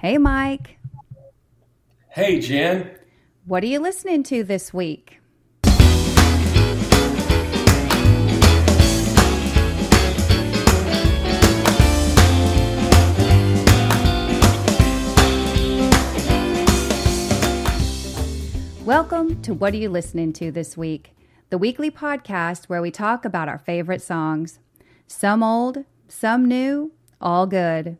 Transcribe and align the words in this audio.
Hey, 0.00 0.16
Mike. 0.16 0.78
Hey, 2.08 2.40
Jenn. 2.40 2.90
What 3.44 3.62
are 3.62 3.66
you 3.66 3.78
listening 3.78 4.22
to 4.22 4.42
this 4.42 4.72
week? 4.72 5.20
Welcome 18.86 19.42
to 19.42 19.52
What 19.52 19.74
Are 19.74 19.76
You 19.76 19.90
Listening 19.90 20.32
to 20.32 20.50
This 20.50 20.78
Week, 20.78 21.14
the 21.50 21.58
weekly 21.58 21.90
podcast 21.90 22.70
where 22.70 22.80
we 22.80 22.90
talk 22.90 23.26
about 23.26 23.50
our 23.50 23.58
favorite 23.58 24.00
songs. 24.00 24.60
Some 25.06 25.42
old, 25.42 25.84
some 26.08 26.48
new, 26.48 26.92
all 27.20 27.46
good. 27.46 27.98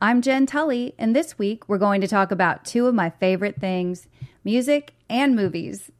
I'm 0.00 0.22
Jenn 0.22 0.46
Tully, 0.46 0.94
and 0.96 1.14
this 1.14 1.40
week 1.40 1.68
we're 1.68 1.76
going 1.76 2.00
to 2.02 2.06
talk 2.06 2.30
about 2.30 2.64
two 2.64 2.86
of 2.86 2.94
my 2.94 3.10
favorite 3.10 3.60
things 3.60 4.06
music 4.44 4.92
and 5.10 5.34
movies. 5.34 5.90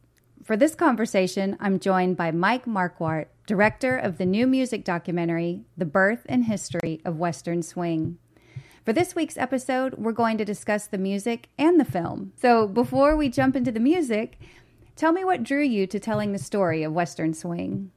For 0.41 0.55
this 0.55 0.73
conversation, 0.73 1.57
I'm 1.59 1.79
joined 1.79 2.15
by 2.15 2.31
Mike 2.31 2.63
Markwardt, 2.63 3.25
director 3.45 3.97
of 3.97 4.17
the 4.17 4.25
new 4.25 4.47
music 4.47 4.85
documentary, 4.85 5.65
The 5.77 5.83
Birth 5.83 6.25
and 6.29 6.45
History 6.45 7.01
of 7.03 7.19
Western 7.19 7.61
Swing. 7.61 8.17
For 8.85 8.93
this 8.93 9.15
week's 9.15 9.37
episode, 9.37 9.95
we're 9.95 10.13
going 10.13 10.37
to 10.37 10.45
discuss 10.45 10.87
the 10.87 10.97
music 10.97 11.49
and 11.57 11.77
the 11.77 11.83
film. 11.83 12.31
So 12.37 12.69
before 12.69 13.17
we 13.17 13.27
jump 13.27 13.53
into 13.53 13.71
the 13.71 13.81
music, 13.81 14.39
tell 14.95 15.11
me 15.11 15.25
what 15.25 15.43
drew 15.43 15.61
you 15.61 15.85
to 15.87 15.99
telling 15.99 16.31
the 16.31 16.39
story 16.39 16.83
of 16.83 16.93
Western 16.93 17.33
Swing. 17.33 17.91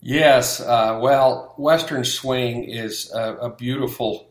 Yes, 0.00 0.60
uh, 0.60 0.98
well, 1.02 1.54
Western 1.58 2.04
Swing 2.04 2.64
is 2.64 3.10
a, 3.12 3.34
a 3.36 3.50
beautiful 3.50 4.28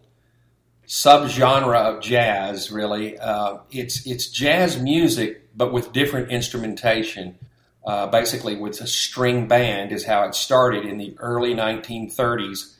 subgenre 0.88 1.76
of 1.76 2.02
jazz. 2.02 2.72
Really, 2.72 3.18
uh, 3.20 3.60
it's 3.70 4.06
it's 4.08 4.30
jazz 4.30 4.82
music, 4.82 5.56
but 5.56 5.72
with 5.72 5.92
different 5.94 6.32
instrumentation. 6.32 7.38
Uh, 7.86 8.08
basically, 8.08 8.56
with 8.56 8.82
a 8.82 8.88
string 8.88 9.48
band 9.48 9.92
is 9.92 10.06
how 10.06 10.24
it 10.24 10.36
started 10.36 10.86
in 10.86 10.98
the 10.98 11.16
early 11.20 11.54
1930s 11.56 12.76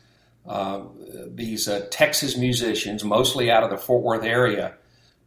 uh, 0.50 0.82
these 1.28 1.68
uh, 1.68 1.86
Texas 1.92 2.36
musicians, 2.36 3.04
mostly 3.04 3.52
out 3.52 3.64
of 3.64 3.70
the 3.70 3.78
Fort 3.78 4.04
Worth 4.04 4.24
area, 4.24 4.74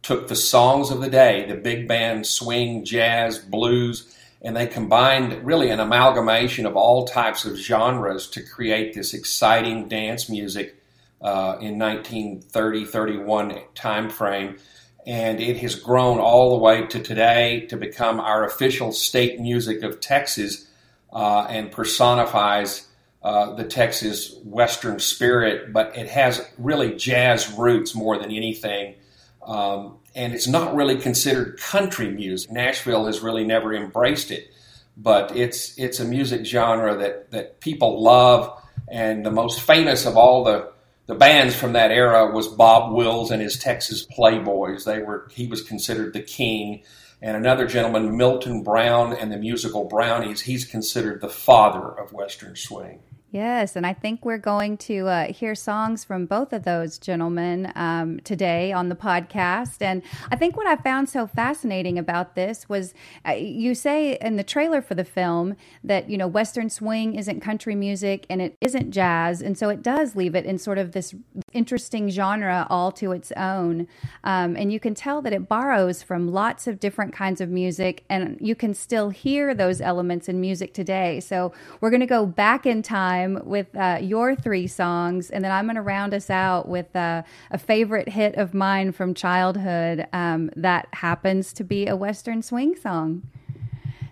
took 0.01 0.27
the 0.27 0.35
songs 0.35 0.91
of 0.91 0.99
the 0.99 1.09
day, 1.09 1.45
the 1.47 1.55
big 1.55 1.87
band, 1.87 2.27
swing, 2.27 2.83
jazz, 2.83 3.39
blues, 3.39 4.13
and 4.43 4.55
they 4.55 4.67
combined 4.67 5.45
really 5.45 5.69
an 5.69 5.79
amalgamation 5.79 6.65
of 6.65 6.75
all 6.75 7.07
types 7.07 7.45
of 7.45 7.55
genres 7.55 8.27
to 8.27 8.43
create 8.43 8.93
this 8.93 9.13
exciting 9.13 9.87
dance 9.87 10.29
music 10.29 10.75
uh, 11.21 11.57
in 11.61 11.77
1930-31 11.77 13.63
time 13.73 14.09
frame. 14.09 14.57
And 15.05 15.39
it 15.39 15.57
has 15.57 15.75
grown 15.75 16.19
all 16.19 16.51
the 16.51 16.63
way 16.63 16.85
to 16.87 16.99
today 16.99 17.65
to 17.67 17.77
become 17.77 18.19
our 18.19 18.45
official 18.45 18.91
state 18.91 19.39
music 19.39 19.83
of 19.83 19.99
Texas 20.01 20.67
uh, 21.11 21.45
and 21.49 21.71
personifies 21.71 22.87
uh, 23.21 23.53
the 23.55 23.63
Texas 23.63 24.35
Western 24.43 24.99
spirit, 24.99 25.71
but 25.71 25.97
it 25.97 26.09
has 26.09 26.45
really 26.57 26.95
jazz 26.95 27.49
roots 27.53 27.95
more 27.95 28.17
than 28.17 28.31
anything. 28.31 28.95
Um, 29.41 29.99
and 30.15 30.33
it's 30.33 30.47
not 30.47 30.75
really 30.75 30.97
considered 30.97 31.59
country 31.59 32.09
music. 32.09 32.51
Nashville 32.51 33.05
has 33.05 33.21
really 33.21 33.43
never 33.43 33.73
embraced 33.73 34.31
it, 34.31 34.51
but 34.95 35.35
it's 35.35 35.77
it's 35.77 35.99
a 35.99 36.05
music 36.05 36.45
genre 36.45 36.95
that 36.97 37.31
that 37.31 37.59
people 37.59 38.01
love. 38.01 38.59
And 38.87 39.25
the 39.25 39.31
most 39.31 39.61
famous 39.61 40.05
of 40.05 40.17
all 40.17 40.43
the 40.43 40.71
the 41.05 41.15
bands 41.15 41.55
from 41.55 41.73
that 41.73 41.91
era 41.91 42.31
was 42.31 42.47
Bob 42.47 42.93
Wills 42.93 43.31
and 43.31 43.41
his 43.41 43.57
Texas 43.57 44.05
Playboys. 44.05 44.85
They 44.85 44.99
were 44.99 45.27
he 45.31 45.47
was 45.47 45.61
considered 45.61 46.13
the 46.13 46.21
king. 46.21 46.83
And 47.21 47.37
another 47.37 47.65
gentleman, 47.65 48.17
Milton 48.17 48.63
Brown 48.63 49.13
and 49.13 49.31
the 49.31 49.37
musical 49.37 49.85
Brownies, 49.85 50.41
he's 50.41 50.65
considered 50.65 51.21
the 51.21 51.29
father 51.29 51.87
of 51.87 52.11
Western 52.11 52.57
swing. 52.57 52.99
Yes, 53.33 53.75
and 53.75 53.83
I 53.83 53.93
think 53.93 54.25
we're 54.25 54.37
going 54.37 54.77
to 54.77 55.07
uh, 55.07 55.33
hear 55.33 55.55
songs 55.55 56.03
from 56.03 56.27
both 56.27 56.53
of 56.53 56.65
those 56.65 56.99
gentlemen 56.99 57.71
um, 57.73 58.19
today 58.19 58.71
on 58.71 58.89
the 58.89 58.95
podcast. 58.95 59.81
And 59.81 60.03
I 60.29 60.35
think 60.35 60.55
what 60.55 60.67
I 60.67 60.75
found 60.75 61.09
so 61.09 61.25
fascinating 61.25 61.97
about 61.97 62.35
this 62.35 62.69
was 62.69 62.93
uh, 63.27 63.31
you 63.31 63.73
say 63.73 64.19
in 64.21 64.35
the 64.35 64.43
trailer 64.43 64.83
for 64.83 64.93
the 64.93 65.03
film 65.03 65.55
that, 65.83 66.11
you 66.11 66.15
know, 66.15 66.27
Western 66.27 66.69
swing 66.69 67.15
isn't 67.15 67.39
country 67.39 67.73
music 67.73 68.27
and 68.29 68.39
it 68.39 68.55
isn't 68.61 68.91
jazz. 68.91 69.41
And 69.41 69.57
so 69.57 69.69
it 69.69 69.81
does 69.81 70.15
leave 70.15 70.35
it 70.35 70.45
in 70.45 70.59
sort 70.59 70.77
of 70.77 70.91
this 70.91 71.15
interesting 71.53 72.11
genre 72.11 72.67
all 72.69 72.91
to 72.91 73.13
its 73.13 73.31
own. 73.31 73.87
Um, 74.23 74.55
and 74.55 74.71
you 74.71 74.79
can 74.79 74.93
tell 74.93 75.23
that 75.23 75.33
it 75.33 75.49
borrows 75.49 76.03
from 76.03 76.31
lots 76.31 76.67
of 76.67 76.79
different 76.79 77.13
kinds 77.13 77.41
of 77.41 77.49
music, 77.49 78.03
and 78.11 78.37
you 78.39 78.53
can 78.53 78.75
still 78.75 79.09
hear 79.09 79.55
those 79.55 79.81
elements 79.81 80.29
in 80.29 80.39
music 80.39 80.75
today. 80.75 81.19
So 81.19 81.51
we're 81.81 81.89
going 81.89 81.99
to 81.99 82.05
go 82.05 82.27
back 82.27 82.67
in 82.67 82.83
time 82.83 83.22
time 83.23 83.41
with 83.45 83.75
uh, 83.75 83.99
your 84.01 84.35
three 84.35 84.67
songs, 84.67 85.29
and 85.29 85.43
then 85.43 85.51
I'm 85.51 85.65
going 85.65 85.75
to 85.75 85.81
round 85.81 86.13
us 86.13 86.29
out 86.29 86.67
with 86.67 86.95
uh, 86.95 87.23
a 87.51 87.57
favorite 87.57 88.09
hit 88.09 88.35
of 88.35 88.53
mine 88.53 88.91
from 88.91 89.13
childhood 89.13 90.07
um, 90.13 90.49
that 90.55 90.87
happens 90.93 91.53
to 91.53 91.63
be 91.63 91.87
a 91.87 91.95
Western 91.95 92.41
swing 92.41 92.75
song. 92.75 93.23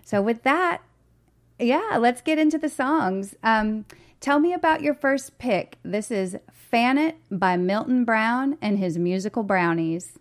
So, 0.04 0.20
with 0.20 0.42
that, 0.42 0.82
yeah, 1.58 1.96
let's 1.98 2.20
get 2.20 2.38
into 2.38 2.58
the 2.58 2.68
songs. 2.68 3.34
Um, 3.42 3.84
tell 4.20 4.38
me 4.40 4.52
about 4.52 4.82
your 4.82 4.94
first 4.94 5.38
pick. 5.38 5.78
This 5.84 6.10
is 6.10 6.36
Fan 6.52 6.98
It 6.98 7.16
by 7.30 7.56
Milton 7.56 8.04
Brown 8.04 8.58
and 8.60 8.78
his 8.78 8.98
musical 8.98 9.42
Brownies. 9.42 10.18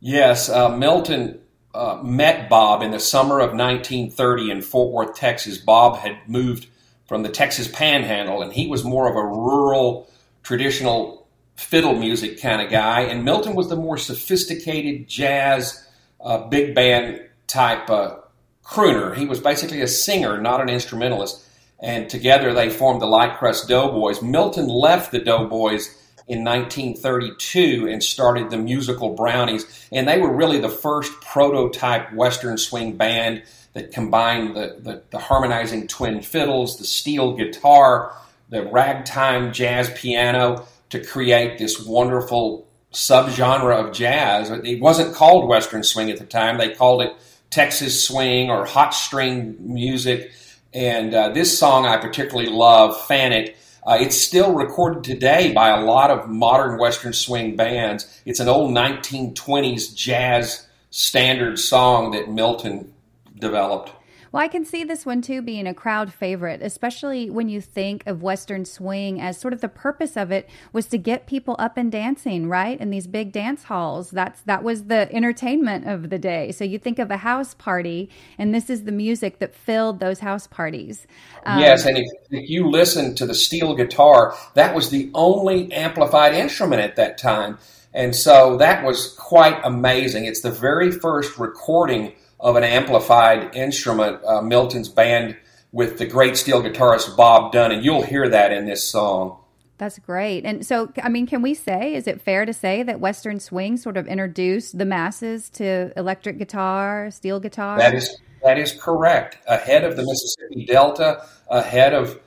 Yes, 0.00 0.48
uh, 0.48 0.68
Milton 0.68 1.38
uh, 1.74 2.00
met 2.02 2.48
Bob 2.48 2.82
in 2.82 2.90
the 2.90 3.00
summer 3.00 3.38
of 3.38 3.50
1930 3.50 4.50
in 4.50 4.62
Fort 4.62 4.92
Worth, 4.92 5.16
Texas. 5.16 5.58
Bob 5.58 5.98
had 5.98 6.18
moved 6.26 6.66
from 7.12 7.22
the 7.22 7.28
Texas 7.28 7.68
Panhandle, 7.68 8.40
and 8.40 8.54
he 8.54 8.66
was 8.66 8.84
more 8.84 9.06
of 9.06 9.16
a 9.16 9.22
rural, 9.22 10.10
traditional 10.42 11.28
fiddle 11.56 11.94
music 11.94 12.40
kind 12.40 12.62
of 12.62 12.70
guy. 12.70 13.02
And 13.02 13.22
Milton 13.22 13.54
was 13.54 13.68
the 13.68 13.76
more 13.76 13.98
sophisticated 13.98 15.10
jazz, 15.10 15.86
uh, 16.22 16.48
big 16.48 16.74
band 16.74 17.20
type 17.48 17.90
uh, 17.90 18.16
crooner. 18.64 19.14
He 19.14 19.26
was 19.26 19.40
basically 19.40 19.82
a 19.82 19.88
singer, 19.88 20.40
not 20.40 20.62
an 20.62 20.70
instrumentalist. 20.70 21.46
And 21.80 22.08
together 22.08 22.54
they 22.54 22.70
formed 22.70 23.02
the 23.02 23.06
Light 23.06 23.36
Crust 23.36 23.68
Doughboys. 23.68 24.22
Milton 24.22 24.68
left 24.68 25.12
the 25.12 25.18
Doughboys 25.18 25.94
in 26.28 26.44
1932 26.44 27.88
and 27.90 28.02
started 28.02 28.50
the 28.50 28.56
musical 28.56 29.14
Brownies. 29.14 29.88
And 29.90 30.06
they 30.06 30.18
were 30.18 30.32
really 30.32 30.60
the 30.60 30.68
first 30.68 31.12
prototype 31.20 32.12
Western 32.12 32.58
swing 32.58 32.96
band 32.96 33.42
that 33.72 33.92
combined 33.92 34.54
the, 34.54 34.76
the, 34.80 35.02
the 35.10 35.18
harmonizing 35.18 35.88
twin 35.88 36.20
fiddles, 36.22 36.78
the 36.78 36.84
steel 36.84 37.34
guitar, 37.36 38.14
the 38.48 38.64
ragtime 38.66 39.52
jazz 39.52 39.90
piano 39.94 40.66
to 40.90 41.02
create 41.02 41.58
this 41.58 41.84
wonderful 41.84 42.68
subgenre 42.92 43.74
of 43.74 43.94
jazz. 43.94 44.50
It 44.50 44.80
wasn't 44.80 45.14
called 45.14 45.48
Western 45.48 45.82
swing 45.82 46.10
at 46.10 46.18
the 46.18 46.26
time. 46.26 46.58
They 46.58 46.74
called 46.74 47.02
it 47.02 47.16
Texas 47.48 48.06
swing 48.06 48.50
or 48.50 48.66
hot 48.66 48.94
string 48.94 49.56
music. 49.60 50.32
And 50.74 51.14
uh, 51.14 51.30
this 51.30 51.58
song 51.58 51.86
I 51.86 51.96
particularly 51.96 52.50
love, 52.50 53.06
Fan 53.06 53.32
It. 53.32 53.56
Uh, 53.84 53.98
it's 54.00 54.16
still 54.16 54.54
recorded 54.54 55.02
today 55.02 55.52
by 55.52 55.70
a 55.70 55.84
lot 55.84 56.10
of 56.10 56.28
modern 56.28 56.78
Western 56.78 57.12
swing 57.12 57.56
bands. 57.56 58.22
It's 58.24 58.38
an 58.38 58.48
old 58.48 58.70
1920s 58.70 59.94
jazz 59.94 60.66
standard 60.90 61.58
song 61.58 62.12
that 62.12 62.30
Milton 62.30 62.92
developed. 63.36 63.90
Well, 64.32 64.42
I 64.42 64.48
can 64.48 64.64
see 64.64 64.82
this 64.82 65.04
one 65.04 65.20
too 65.20 65.42
being 65.42 65.66
a 65.66 65.74
crowd 65.74 66.10
favorite, 66.10 66.62
especially 66.62 67.28
when 67.28 67.50
you 67.50 67.60
think 67.60 68.02
of 68.06 68.22
Western 68.22 68.64
swing 68.64 69.20
as 69.20 69.38
sort 69.38 69.52
of 69.52 69.60
the 69.60 69.68
purpose 69.68 70.16
of 70.16 70.32
it 70.32 70.48
was 70.72 70.86
to 70.86 70.96
get 70.96 71.26
people 71.26 71.54
up 71.58 71.76
and 71.76 71.92
dancing, 71.92 72.48
right? 72.48 72.80
In 72.80 72.88
these 72.88 73.06
big 73.06 73.30
dance 73.30 73.64
halls. 73.64 74.10
That's 74.10 74.40
that 74.42 74.64
was 74.64 74.84
the 74.84 75.14
entertainment 75.14 75.86
of 75.86 76.08
the 76.08 76.18
day. 76.18 76.50
So 76.50 76.64
you 76.64 76.78
think 76.78 76.98
of 76.98 77.10
a 77.10 77.18
house 77.18 77.52
party, 77.52 78.08
and 78.38 78.54
this 78.54 78.70
is 78.70 78.84
the 78.84 78.92
music 78.92 79.38
that 79.40 79.54
filled 79.54 80.00
those 80.00 80.20
house 80.20 80.46
parties. 80.46 81.06
Um, 81.44 81.60
yes, 81.60 81.84
and 81.84 81.98
if, 81.98 82.06
if 82.30 82.48
you 82.48 82.70
listen 82.70 83.14
to 83.16 83.26
the 83.26 83.34
steel 83.34 83.74
guitar, 83.74 84.34
that 84.54 84.74
was 84.74 84.88
the 84.88 85.10
only 85.14 85.70
amplified 85.74 86.32
instrument 86.34 86.80
at 86.80 86.96
that 86.96 87.18
time. 87.18 87.58
And 87.92 88.16
so 88.16 88.56
that 88.56 88.82
was 88.82 89.12
quite 89.18 89.60
amazing. 89.62 90.24
It's 90.24 90.40
the 90.40 90.50
very 90.50 90.90
first 90.90 91.38
recording 91.38 92.14
of 92.42 92.56
an 92.56 92.64
amplified 92.64 93.54
instrument, 93.54 94.22
uh, 94.26 94.42
Milton's 94.42 94.88
band 94.88 95.36
with 95.70 95.96
the 95.96 96.04
great 96.04 96.36
steel 96.36 96.60
guitarist 96.60 97.16
Bob 97.16 97.52
Dunn, 97.52 97.72
and 97.72 97.84
you'll 97.84 98.02
hear 98.02 98.28
that 98.28 98.52
in 98.52 98.66
this 98.66 98.84
song. 98.84 99.38
That's 99.78 99.98
great. 99.98 100.44
And 100.44 100.66
so, 100.66 100.92
I 101.02 101.08
mean, 101.08 101.26
can 101.26 101.40
we 101.40 101.54
say, 101.54 101.94
is 101.94 102.06
it 102.06 102.20
fair 102.20 102.44
to 102.44 102.52
say 102.52 102.82
that 102.82 103.00
Western 103.00 103.40
swing 103.40 103.76
sort 103.76 103.96
of 103.96 104.06
introduced 104.06 104.76
the 104.76 104.84
masses 104.84 105.48
to 105.50 105.92
electric 105.96 106.38
guitar, 106.38 107.10
steel 107.10 107.40
guitar? 107.40 107.78
That 107.78 107.94
is 107.94 108.16
that 108.44 108.58
is 108.58 108.72
correct. 108.72 109.38
Ahead 109.46 109.84
of 109.84 109.96
the 109.96 110.02
Mississippi 110.02 110.66
Delta, 110.66 111.24
ahead 111.48 111.94
of 111.94 112.18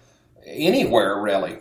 anywhere 0.45 1.21
really. 1.21 1.57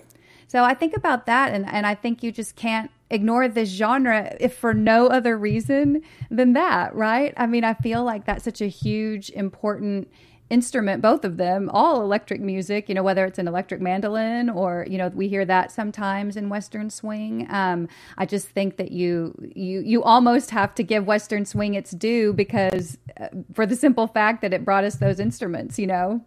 So 0.47 0.63
I 0.63 0.75
think 0.75 0.97
about 0.97 1.27
that, 1.27 1.53
and, 1.53 1.67
and 1.67 1.87
I 1.87 1.97
think 1.97 2.23
you 2.23 2.31
just 2.31 2.55
can't 2.55 2.91
ignore 3.15 3.49
this 3.49 3.71
genre 3.71 4.37
if 4.41 4.55
for 4.57 4.75
no 4.75 5.07
other 5.07 5.39
reason 5.39 6.03
than 6.31 6.53
that, 6.55 6.95
right? 6.95 7.33
I 7.37 7.47
mean, 7.47 7.65
I 7.65 7.75
feel 7.75 8.05
like 8.05 8.27
that's 8.27 8.45
such 8.45 8.61
a 8.61 8.67
huge, 8.67 9.31
important 9.31 10.09
instrument, 10.51 11.01
both 11.01 11.25
of 11.25 11.37
them, 11.37 11.71
all 11.73 12.03
electric 12.03 12.41
music, 12.41 12.89
you 12.89 12.95
know, 12.95 13.03
whether 13.03 13.25
it's 13.25 13.39
an 13.39 13.49
electric 13.49 13.81
mandolin 13.81 14.51
or, 14.51 14.87
you 14.89 14.99
know, 14.99 15.09
we 15.09 15.27
hear 15.27 15.45
that 15.45 15.73
sometimes 15.73 16.37
in 16.37 16.49
Western 16.49 16.91
swing. 16.91 17.47
Um, 17.51 17.89
I 18.19 18.27
just 18.27 18.49
think 18.49 18.77
that 18.77 18.93
you, 18.93 19.35
you, 19.55 19.81
you 19.81 20.03
almost 20.03 20.51
have 20.51 20.75
to 20.75 20.83
give 20.83 21.07
Western 21.07 21.47
swing 21.47 21.75
its 21.75 21.93
due 21.93 22.33
because 22.33 22.99
uh, 23.19 23.29
for 23.55 23.65
the 23.65 23.77
simple 23.77 24.07
fact 24.07 24.43
that 24.43 24.53
it 24.53 24.65
brought 24.65 24.85
us 24.85 24.97
those 24.97 25.19
instruments, 25.19 25.79
you 25.79 25.87
know? 25.87 26.25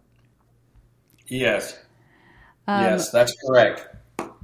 Yes. 1.28 1.78
Um, 2.66 2.82
yes, 2.82 3.10
that's 3.10 3.34
correct. 3.46 3.86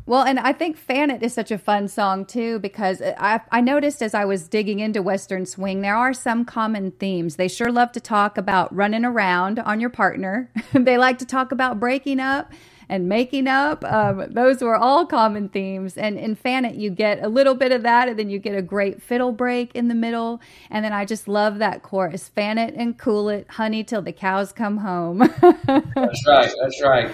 Well, 0.07 0.23
and 0.23 0.39
I 0.39 0.53
think 0.53 0.77
Fan 0.77 1.11
It 1.11 1.23
is 1.23 1.33
such 1.33 1.51
a 1.51 1.57
fun 1.57 1.89
song 1.89 2.27
too 2.27 2.59
because 2.59 3.01
I, 3.01 3.41
I 3.51 3.63
noticed 3.63 4.03
as 4.03 4.13
I 4.13 4.27
was 4.27 4.49
digging 4.49 4.81
into 4.81 5.01
Western 5.01 5.47
swing, 5.47 5.81
there 5.81 5.97
are 5.97 6.13
some 6.13 6.45
common 6.45 6.91
themes. 6.91 7.37
They 7.37 7.49
sure 7.49 7.73
love 7.73 7.91
to 7.93 8.01
talk 8.01 8.37
about 8.37 8.75
running 8.75 9.07
around 9.07 9.59
on 9.61 9.81
your 9.81 9.89
partner. 9.89 10.51
they 10.75 10.99
like 10.99 11.19
to 11.19 11.27
talk 11.27 11.53
about 11.53 11.81
breaking 11.81 12.21
up 12.21 12.53
and 12.87 13.09
making 13.09 13.49
up. 13.49 13.83
Um, 13.83 14.27
those 14.29 14.61
were 14.61 14.77
all 14.77 15.07
common 15.07 15.49
themes. 15.49 15.97
And 15.97 16.19
in 16.19 16.35
Fan 16.35 16.67
It, 16.67 16.75
you 16.75 16.91
get 16.91 17.25
a 17.25 17.29
little 17.29 17.55
bit 17.55 17.73
of 17.73 17.83
that, 17.85 18.09
and 18.09 18.19
then 18.19 18.29
you 18.29 18.39
get 18.39 18.55
a 18.55 18.61
great 18.61 19.01
fiddle 19.01 19.33
break 19.33 19.75
in 19.75 19.89
the 19.89 19.95
middle. 19.95 20.43
And 20.69 20.85
then 20.85 20.93
I 20.93 21.07
just 21.07 21.29
love 21.29 21.59
that 21.61 21.83
chorus 21.83 22.29
Fan 22.29 22.59
it 22.59 22.75
and 22.75 22.99
cool 22.99 23.31
it, 23.31 23.47
honey, 23.49 23.83
till 23.83 24.03
the 24.03 24.13
cows 24.13 24.53
come 24.53 24.77
home. 24.77 25.19
that's 25.41 26.27
right. 26.27 26.53
That's 26.61 26.83
right 26.83 27.11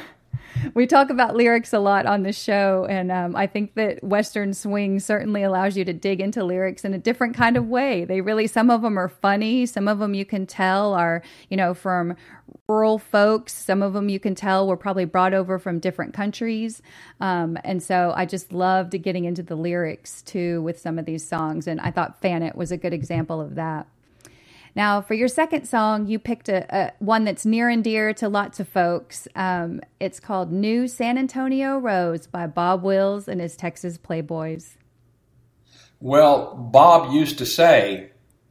we 0.74 0.86
talk 0.86 1.10
about 1.10 1.36
lyrics 1.36 1.72
a 1.72 1.78
lot 1.78 2.06
on 2.06 2.22
the 2.22 2.32
show, 2.32 2.86
and 2.88 3.10
um, 3.10 3.36
I 3.36 3.46
think 3.46 3.74
that 3.74 4.02
Western 4.02 4.54
swing 4.54 5.00
certainly 5.00 5.42
allows 5.42 5.76
you 5.76 5.84
to 5.84 5.92
dig 5.92 6.20
into 6.20 6.44
lyrics 6.44 6.84
in 6.84 6.94
a 6.94 6.98
different 6.98 7.36
kind 7.36 7.56
of 7.56 7.66
way. 7.66 8.04
They 8.04 8.20
really, 8.20 8.46
some 8.46 8.70
of 8.70 8.82
them 8.82 8.98
are 8.98 9.08
funny, 9.08 9.66
some 9.66 9.88
of 9.88 9.98
them 9.98 10.14
you 10.14 10.24
can 10.24 10.46
tell 10.46 10.94
are, 10.94 11.22
you 11.48 11.56
know, 11.56 11.74
from 11.74 12.16
rural 12.68 12.98
folks. 12.98 13.52
Some 13.52 13.82
of 13.82 13.92
them 13.92 14.08
you 14.08 14.20
can 14.20 14.34
tell 14.34 14.66
were 14.66 14.76
probably 14.76 15.04
brought 15.04 15.34
over 15.34 15.58
from 15.58 15.80
different 15.80 16.14
countries. 16.14 16.82
Um, 17.20 17.58
and 17.64 17.82
so 17.82 18.12
I 18.14 18.26
just 18.26 18.52
loved 18.52 19.00
getting 19.02 19.24
into 19.24 19.42
the 19.42 19.56
lyrics 19.56 20.22
too 20.22 20.62
with 20.62 20.78
some 20.78 20.98
of 20.98 21.04
these 21.04 21.26
songs. 21.26 21.66
And 21.66 21.80
I 21.80 21.90
thought 21.90 22.20
Fan 22.20 22.42
It 22.42 22.54
was 22.54 22.70
a 22.70 22.76
good 22.76 22.92
example 22.92 23.40
of 23.40 23.56
that. 23.56 23.86
Now, 24.74 25.00
for 25.00 25.14
your 25.14 25.28
second 25.28 25.66
song, 25.66 26.06
you 26.06 26.18
picked 26.18 26.48
a, 26.48 26.66
a 26.74 26.92
one 26.98 27.24
that's 27.24 27.44
near 27.44 27.68
and 27.68 27.82
dear 27.82 28.14
to 28.14 28.28
lots 28.28 28.60
of 28.60 28.68
folks. 28.68 29.26
Um, 29.34 29.80
it's 29.98 30.20
called 30.20 30.52
"New 30.52 30.88
San 30.88 31.18
Antonio 31.18 31.78
Rose" 31.78 32.26
by 32.26 32.46
Bob 32.46 32.82
Wills 32.82 33.28
and 33.28 33.40
his 33.40 33.56
Texas 33.56 33.98
Playboys. 33.98 34.76
Well, 36.00 36.54
Bob 36.54 37.12
used 37.12 37.38
to 37.38 37.46
say 37.46 38.10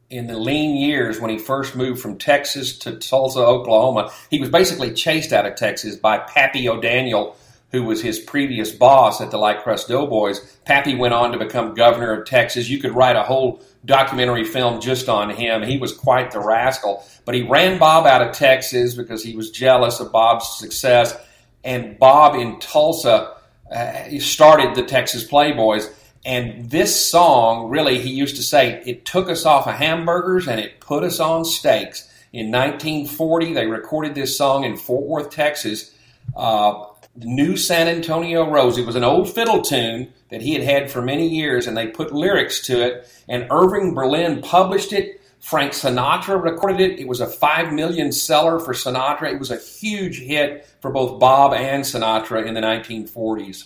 in 0.10 0.27
the 0.27 0.38
lean 0.38 0.75
years 0.75 1.19
when 1.19 1.30
he 1.30 1.38
first 1.38 1.75
moved 1.75 2.01
from 2.01 2.18
Texas 2.18 2.77
to 2.80 2.98
Tulsa, 2.98 3.39
Oklahoma, 3.39 4.12
he 4.30 4.39
was 4.39 4.50
basically 4.50 4.94
chased 4.94 5.31
out 5.31 5.45
of 5.45 5.56
Texas 5.56 5.95
by 5.95 6.18
Pappy 6.18 6.68
O'Daniel, 6.68 7.36
who 7.71 7.83
was 7.83 8.01
his 8.01 8.19
previous 8.19 8.71
boss 8.71 9.21
at 9.21 9.31
the 9.31 9.38
Light 9.38 9.62
Crust 9.63 9.88
Doughboys. 9.88 10.57
Pappy 10.66 10.95
went 10.95 11.13
on 11.13 11.31
to 11.31 11.38
become 11.38 11.75
governor 11.75 12.13
of 12.13 12.25
Texas. 12.27 12.69
You 12.69 12.80
could 12.80 12.95
write 12.95 13.16
a 13.16 13.24
whole 13.24 13.62
documentary 13.86 14.44
film 14.44 14.81
just 14.81 15.07
on 15.07 15.30
him. 15.30 15.62
He 15.62 15.77
was 15.77 15.94
quite 15.94 16.31
the 16.31 16.39
rascal. 16.39 17.06
But 17.25 17.36
he 17.36 17.44
ran 17.44 17.77
Bob 17.77 18.07
out 18.07 18.27
of 18.27 18.33
Texas 18.33 18.95
because 18.95 19.24
he 19.24 19.36
was 19.36 19.51
jealous 19.51 20.00
of 20.00 20.12
Bob's 20.12 20.57
success. 20.57 21.16
And 21.63 22.00
Bob 22.00 22.36
in 22.36 22.60
Tulsa 22.60 23.36
uh, 23.71 24.19
started 24.19 24.74
the 24.74 24.83
Texas 24.83 25.27
Playboys. 25.27 25.94
And 26.25 26.69
this 26.69 27.10
song, 27.10 27.69
really, 27.69 28.00
he 28.00 28.10
used 28.10 28.36
to 28.38 28.44
say, 28.44 28.81
it 28.86 29.06
took 29.06 29.30
us 29.30 29.45
off 29.45 29.68
of 29.68 29.75
hamburgers 29.75 30.48
and 30.48 30.60
it 30.60 30.80
put 30.80 31.04
us 31.04 31.19
on 31.19 31.45
steaks. 31.45 32.07
In 32.33 32.51
1940, 32.51 33.54
they 33.54 33.68
recorded 33.68 34.16
this 34.16 34.38
song 34.38 34.63
in 34.63 34.75
Fort 34.75 35.06
Worth, 35.06 35.30
Texas. 35.31 35.95
Uh, 36.36 36.86
New 37.24 37.57
San 37.57 37.88
Antonio 37.88 38.50
Rose. 38.50 38.77
It 38.77 38.86
was 38.86 38.95
an 38.95 39.04
old 39.04 39.30
fiddle 39.30 39.62
tune 39.62 40.13
that 40.30 40.42
he 40.42 40.54
had 40.54 40.63
had 40.63 40.92
for 40.92 41.01
many 41.01 41.27
years, 41.27 41.68
and 41.68 41.75
they 41.75 41.88
put 41.88 42.13
lyrics 42.13 42.62
to 42.68 42.81
it. 42.81 43.07
And 43.27 43.48
Irving 43.51 43.94
Berlin 43.94 44.42
published 44.42 44.94
it. 44.94 45.21
Frank 45.39 45.74
Sinatra 45.74 46.42
recorded 46.42 46.81
it. 46.81 47.00
It 47.00 47.07
was 47.07 47.21
a 47.21 47.27
five 47.27 47.71
million 47.74 48.12
seller 48.12 48.60
for 48.60 48.74
Sinatra. 48.74 49.33
It 49.33 49.39
was 49.39 49.51
a 49.51 49.57
huge 49.57 50.19
hit 50.19 50.68
for 50.81 50.92
both 50.92 51.19
Bob 51.19 51.54
and 51.54 51.83
Sinatra 51.83 52.45
in 52.45 52.54
the 52.54 52.62
1940s. 52.62 53.66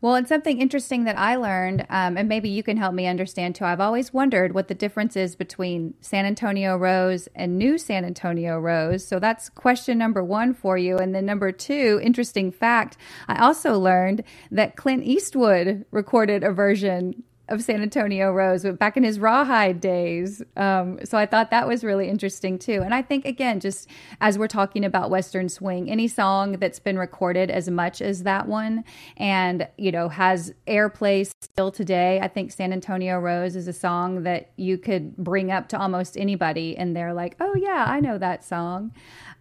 Well, 0.00 0.14
and 0.14 0.28
something 0.28 0.60
interesting 0.60 1.04
that 1.04 1.18
I 1.18 1.36
learned, 1.36 1.86
um, 1.88 2.16
and 2.16 2.28
maybe 2.28 2.48
you 2.48 2.62
can 2.62 2.76
help 2.76 2.94
me 2.94 3.06
understand 3.06 3.54
too. 3.54 3.64
I've 3.64 3.80
always 3.80 4.12
wondered 4.12 4.54
what 4.54 4.68
the 4.68 4.74
difference 4.74 5.16
is 5.16 5.36
between 5.36 5.94
San 6.00 6.26
Antonio 6.26 6.76
Rose 6.76 7.28
and 7.34 7.58
New 7.58 7.78
San 7.78 8.04
Antonio 8.04 8.58
Rose. 8.58 9.06
So 9.06 9.18
that's 9.18 9.48
question 9.48 9.98
number 9.98 10.22
one 10.22 10.54
for 10.54 10.76
you. 10.76 10.98
And 10.98 11.14
then 11.14 11.26
number 11.26 11.52
two, 11.52 12.00
interesting 12.02 12.52
fact, 12.52 12.96
I 13.28 13.42
also 13.42 13.78
learned 13.78 14.22
that 14.50 14.76
Clint 14.76 15.04
Eastwood 15.04 15.84
recorded 15.90 16.44
a 16.44 16.52
version 16.52 17.22
of 17.48 17.62
San 17.62 17.82
Antonio 17.82 18.32
Rose 18.32 18.64
back 18.78 18.96
in 18.96 19.04
his 19.04 19.18
rawhide 19.18 19.80
days. 19.80 20.42
Um, 20.56 20.98
so 21.04 21.16
I 21.16 21.26
thought 21.26 21.50
that 21.50 21.68
was 21.68 21.84
really 21.84 22.08
interesting 22.08 22.58
too. 22.58 22.82
And 22.82 22.92
I 22.94 23.02
think, 23.02 23.24
again, 23.24 23.60
just 23.60 23.88
as 24.20 24.38
we're 24.38 24.48
talking 24.48 24.84
about 24.84 25.10
Western 25.10 25.48
swing, 25.48 25.90
any 25.90 26.08
song 26.08 26.52
that's 26.52 26.78
been 26.78 26.98
recorded 26.98 27.50
as 27.50 27.70
much 27.70 28.02
as 28.02 28.24
that 28.24 28.48
one 28.48 28.84
and, 29.16 29.68
you 29.78 29.92
know, 29.92 30.08
has 30.08 30.52
airplay 30.66 31.30
still 31.40 31.70
today, 31.70 32.20
I 32.20 32.28
think 32.28 32.52
San 32.52 32.72
Antonio 32.72 33.18
Rose 33.18 33.56
is 33.56 33.68
a 33.68 33.72
song 33.72 34.24
that 34.24 34.50
you 34.56 34.78
could 34.78 35.16
bring 35.16 35.50
up 35.52 35.68
to 35.68 35.78
almost 35.78 36.16
anybody 36.16 36.76
and 36.76 36.96
they're 36.96 37.14
like, 37.14 37.36
oh, 37.40 37.54
yeah, 37.56 37.84
I 37.86 38.00
know 38.00 38.18
that 38.18 38.44
song. 38.44 38.92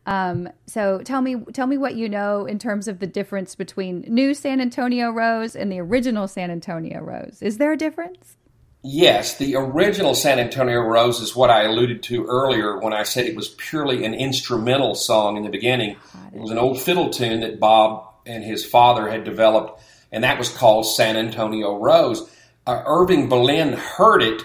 Um, 0.06 0.50
so 0.68 1.00
tell 1.00 1.22
me, 1.22 1.38
tell 1.54 1.68
me 1.68 1.78
what 1.78 1.96
you 1.96 2.08
know 2.08 2.46
in 2.46 2.60
terms 2.60 2.88
of 2.88 3.00
the 3.00 3.08
difference 3.08 3.56
between 3.56 4.02
new 4.08 4.34
San 4.34 4.62
Antonio 4.62 5.10
Rose 5.10 5.56
and 5.56 5.72
the 5.72 5.80
original 5.80 6.28
San 6.28 6.52
Antonio 6.52 7.00
Rose. 7.02 7.40
Is 7.42 7.58
there 7.58 7.72
a 7.72 7.78
difference? 7.78 8.38
Yes, 8.88 9.38
the 9.40 9.56
original 9.56 10.14
San 10.14 10.38
Antonio 10.38 10.80
Rose 10.80 11.20
is 11.20 11.36
what 11.36 11.50
I 11.50 11.64
alluded 11.64 12.04
to 12.04 12.26
earlier 12.26 12.80
when 12.80 12.94
I 12.94 13.02
said 13.02 13.26
it 13.26 13.36
was 13.36 13.50
purely 13.50 14.06
an 14.06 14.14
instrumental 14.14 14.94
song 14.94 15.38
in 15.38 15.44
the 15.44 15.50
beginning. 15.50 15.96
It. 16.32 16.40
was 16.40 16.52
an 16.52 16.60
old 16.60 16.80
fiddle 16.80 17.10
tune 17.10 17.40
that 17.40 17.60
Bob 17.60 18.08
and 18.28 18.44
his 18.44 18.64
father 18.64 19.10
had 19.10 19.24
developed, 19.24 19.82
and 20.12 20.24
that 20.24 20.38
was 20.38 20.50
called 20.50 20.86
San 20.86 21.18
Antonio 21.18 21.80
Rose. 21.80 22.30
Uh, 22.68 22.84
Irving 22.86 23.28
Berlin 23.28 23.74
heard 23.74 24.22
it 24.22 24.44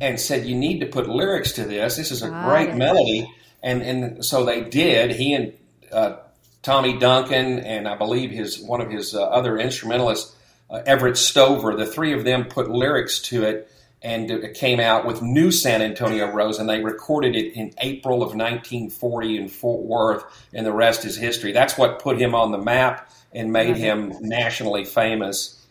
and 0.00 0.18
said, 0.18 0.46
"You 0.46 0.56
need 0.56 0.80
to 0.80 0.86
put 0.86 1.08
lyrics 1.08 1.52
to 1.52 1.64
this. 1.64 1.94
This 1.94 2.10
is 2.10 2.22
a 2.24 2.30
Got 2.30 2.48
great 2.48 2.68
it. 2.70 2.76
melody." 2.76 3.32
And 3.62 3.82
and 3.82 4.24
so 4.24 4.44
they 4.44 4.62
did. 4.62 5.12
He 5.12 5.34
and 5.34 5.52
uh, 5.92 6.16
Tommy 6.62 6.98
Duncan 6.98 7.60
and 7.60 7.86
I 7.86 7.96
believe 7.96 8.30
his 8.30 8.60
one 8.60 8.80
of 8.80 8.90
his 8.90 9.14
uh, 9.14 9.22
other 9.22 9.58
instrumentalists, 9.58 10.34
uh, 10.70 10.82
Everett 10.84 11.16
Stover, 11.16 11.76
the 11.76 11.86
three 11.86 12.12
of 12.12 12.24
them 12.24 12.44
put 12.44 12.70
lyrics 12.70 13.20
to 13.22 13.44
it, 13.44 13.70
and 14.02 14.30
it 14.30 14.54
came 14.54 14.80
out 14.80 15.06
with 15.06 15.22
New 15.22 15.50
San 15.50 15.82
Antonio 15.82 16.30
Rose, 16.30 16.58
and 16.58 16.68
they 16.68 16.82
recorded 16.82 17.36
it 17.36 17.54
in 17.54 17.72
April 17.78 18.16
of 18.16 18.34
1940 18.34 19.38
in 19.38 19.48
Fort 19.48 19.84
Worth, 19.84 20.24
and 20.52 20.66
the 20.66 20.72
rest 20.72 21.04
is 21.04 21.16
history. 21.16 21.52
That's 21.52 21.78
what 21.78 22.00
put 22.00 22.20
him 22.20 22.34
on 22.34 22.52
the 22.52 22.58
map 22.58 23.10
and 23.32 23.52
made 23.52 23.76
him 23.76 24.14
nationally 24.20 24.84
famous. 24.84 25.65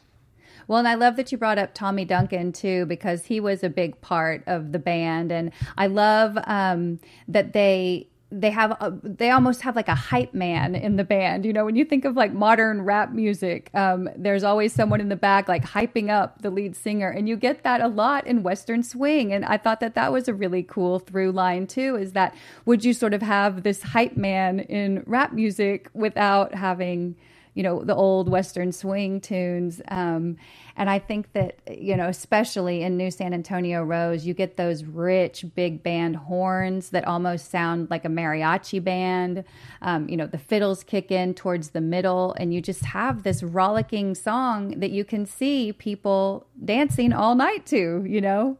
Well, 0.67 0.79
and 0.79 0.87
I 0.87 0.95
love 0.95 1.15
that 1.17 1.31
you 1.31 1.37
brought 1.37 1.57
up 1.57 1.73
Tommy 1.73 2.05
Duncan 2.05 2.51
too, 2.51 2.85
because 2.85 3.25
he 3.25 3.39
was 3.39 3.63
a 3.63 3.69
big 3.69 3.99
part 4.01 4.43
of 4.47 4.71
the 4.71 4.79
band, 4.79 5.31
and 5.31 5.51
I 5.77 5.87
love 5.87 6.37
um, 6.45 6.99
that 7.27 7.53
they 7.53 8.07
they 8.31 8.49
have 8.49 8.71
a, 8.71 8.91
they 9.03 9.29
almost 9.29 9.61
have 9.61 9.75
like 9.75 9.87
a 9.87 9.95
hype 9.95 10.33
man 10.33 10.75
in 10.75 10.95
the 10.95 11.03
band. 11.03 11.45
You 11.45 11.53
know 11.53 11.63
when 11.65 11.75
you 11.75 11.85
think 11.85 12.05
of 12.05 12.15
like 12.15 12.33
modern 12.33 12.81
rap 12.81 13.11
music 13.11 13.69
um, 13.73 14.09
there's 14.17 14.43
always 14.43 14.73
someone 14.73 14.99
in 14.99 15.09
the 15.09 15.15
back 15.15 15.47
like 15.47 15.63
hyping 15.63 16.09
up 16.09 16.41
the 16.41 16.49
lead 16.49 16.75
singer. 16.75 17.09
And 17.09 17.29
you 17.29 17.37
get 17.37 17.63
that 17.63 17.81
a 17.81 17.87
lot 17.87 18.25
in 18.27 18.43
western 18.43 18.83
swing. 18.83 19.31
And 19.31 19.45
i 19.45 19.57
thought 19.57 19.79
that 19.79 19.95
that 19.95 20.11
was 20.11 20.27
a 20.27 20.33
really 20.33 20.63
cool 20.63 20.99
through 20.99 21.31
line 21.31 21.67
too 21.67 21.95
is 21.95 22.13
that 22.13 22.35
would 22.65 22.83
you 22.83 22.93
sort 22.93 23.13
of 23.13 23.21
have 23.21 23.63
this 23.63 23.81
hype 23.81 24.17
man 24.17 24.59
in 24.59 25.03
rap 25.05 25.31
music 25.31 25.89
without 25.93 26.55
having 26.55 27.15
you 27.55 27.63
know 27.63 27.83
the 27.83 27.95
old 27.95 28.29
western 28.29 28.71
swing 28.71 29.19
tunes 29.19 29.81
um, 29.87 30.37
and 30.75 30.89
i 30.89 30.99
think 30.99 31.31
that 31.33 31.57
you 31.67 31.95
know 31.95 32.07
especially 32.07 32.83
in 32.83 32.95
new 32.95 33.09
san 33.09 33.33
antonio 33.33 33.81
rose 33.81 34.25
you 34.25 34.33
get 34.33 34.57
those 34.57 34.83
rich 34.83 35.45
big 35.55 35.81
band 35.81 36.15
horns 36.15 36.91
that 36.91 37.07
almost 37.07 37.49
sound 37.49 37.89
like 37.89 38.05
a 38.05 38.09
mariachi 38.09 38.83
band 38.83 39.43
um, 39.81 40.07
you 40.07 40.15
know 40.17 40.27
the 40.27 40.37
fiddles 40.37 40.83
kick 40.83 41.09
in 41.09 41.33
towards 41.33 41.69
the 41.69 41.81
middle 41.81 42.33
and 42.33 42.53
you 42.53 42.61
just 42.61 42.85
have 42.85 43.23
this 43.23 43.41
rollicking 43.41 44.13
song 44.13 44.79
that 44.79 44.91
you 44.91 45.03
can 45.03 45.25
see 45.25 45.73
people 45.73 46.45
dancing 46.63 47.11
all 47.11 47.33
night 47.33 47.65
to 47.65 48.05
you 48.05 48.21
know 48.21 48.57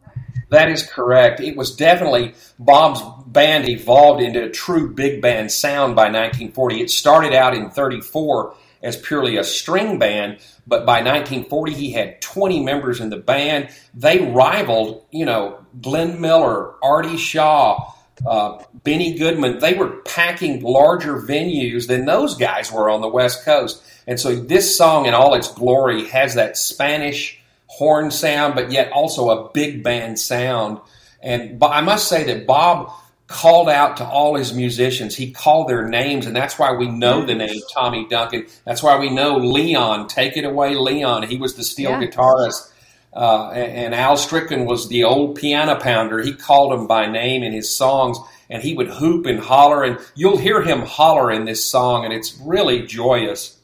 that 0.49 0.69
is 0.69 0.83
correct. 0.83 1.39
It 1.39 1.57
was 1.57 1.75
definitely 1.75 2.35
Bob's 2.59 3.01
band 3.25 3.67
evolved 3.67 4.21
into 4.21 4.43
a 4.43 4.49
true 4.49 4.93
big 4.93 5.19
band 5.19 5.51
sound 5.51 5.95
by 5.95 6.03
1940. 6.03 6.81
It 6.81 6.91
started 6.91 7.33
out 7.33 7.55
in 7.55 7.71
34 7.71 8.55
as 8.85 8.95
purely 8.95 9.35
a 9.35 9.43
string 9.43 9.97
band, 9.97 10.37
but 10.67 10.85
by 10.85 11.01
1940 11.01 11.73
he 11.73 11.91
had 11.91 12.21
20 12.21 12.63
members 12.63 13.01
in 13.01 13.09
the 13.09 13.17
band. 13.17 13.69
They 13.93 14.19
rivaled, 14.19 15.03
you 15.11 15.25
know, 15.25 15.65
Glenn 15.81 16.21
Miller, 16.21 16.73
Artie 16.83 17.17
Shaw, 17.17 17.91
uh, 18.25 18.63
Benny 18.83 19.17
Goodman. 19.17 19.59
They 19.59 19.73
were 19.73 20.01
packing 20.03 20.61
larger 20.61 21.19
venues 21.19 21.87
than 21.87 22.05
those 22.05 22.37
guys 22.37 22.71
were 22.71 22.89
on 22.89 23.01
the 23.01 23.09
West 23.09 23.43
Coast. 23.43 23.83
And 24.07 24.19
so 24.19 24.35
this 24.35 24.77
song, 24.77 25.07
in 25.07 25.15
all 25.15 25.33
its 25.33 25.51
glory, 25.51 26.05
has 26.09 26.35
that 26.35 26.55
Spanish 26.55 27.41
horn 27.65 28.11
sound, 28.11 28.53
but 28.53 28.71
yet 28.71 28.91
also 28.91 29.29
a 29.29 29.51
big 29.51 29.83
band 29.83 30.19
sound. 30.19 30.79
And 31.21 31.61
I 31.63 31.81
must 31.81 32.07
say 32.07 32.23
that 32.25 32.45
Bob 32.45 32.91
called 33.27 33.69
out 33.69 33.97
to 33.97 34.05
all 34.05 34.35
his 34.35 34.53
musicians. 34.53 35.15
He 35.15 35.31
called 35.31 35.67
their 35.67 35.87
names, 35.87 36.27
and 36.27 36.35
that's 36.35 36.59
why 36.59 36.73
we 36.73 36.87
know 36.87 37.25
the 37.25 37.33
name 37.33 37.61
Tommy 37.73 38.07
Duncan. 38.07 38.45
That's 38.65 38.83
why 38.83 38.99
we 38.99 39.09
know 39.09 39.37
Leon. 39.37 40.07
Take 40.07 40.37
it 40.37 40.45
away, 40.45 40.75
Leon. 40.75 41.23
He 41.23 41.37
was 41.37 41.55
the 41.55 41.63
steel 41.63 41.91
yeah. 41.91 42.03
guitarist. 42.03 42.71
Uh, 43.13 43.49
and, 43.51 43.95
Al 43.95 44.17
Strickland 44.17 44.67
was 44.67 44.89
the 44.89 45.05
old 45.05 45.37
piano 45.37 45.75
pounder. 45.75 46.21
He 46.21 46.33
called 46.33 46.73
him 46.73 46.85
by 46.85 47.05
name 47.05 47.43
in 47.43 47.53
his 47.53 47.69
songs, 47.69 48.17
and 48.49 48.61
he 48.61 48.73
would 48.73 48.89
hoop 48.89 49.25
and 49.25 49.39
holler. 49.39 49.83
And 49.83 49.97
you'll 50.15 50.37
hear 50.37 50.61
him 50.61 50.81
holler 50.81 51.31
in 51.31 51.45
this 51.45 51.63
song, 51.63 52.03
and 52.03 52.13
it's 52.13 52.37
really 52.43 52.85
joyous. 52.85 53.57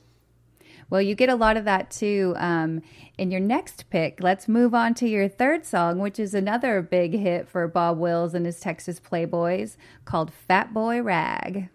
Well, 0.92 1.02
you 1.02 1.16
get 1.16 1.30
a 1.30 1.36
lot 1.36 1.56
of 1.56 1.64
that 1.66 1.90
too 1.90 2.36
um, 2.38 2.82
in 3.18 3.32
your 3.32 3.40
next 3.40 3.90
pick. 3.90 4.20
Let's 4.22 4.50
move 4.50 4.76
on 4.76 4.94
to 4.96 5.08
your 5.08 5.30
third 5.30 5.66
song, 5.66 6.00
which 6.00 6.20
is 6.20 6.34
another 6.34 6.82
big 6.82 7.14
hit 7.14 7.48
for 7.48 7.66
Bob 7.70 7.98
Wills 7.98 8.34
and 8.34 8.46
his 8.46 8.60
Texas 8.60 9.00
Playboys 9.00 9.78
called 10.04 10.34
Fat 10.34 10.74
Boy 10.74 11.02
Rag. 11.02 11.70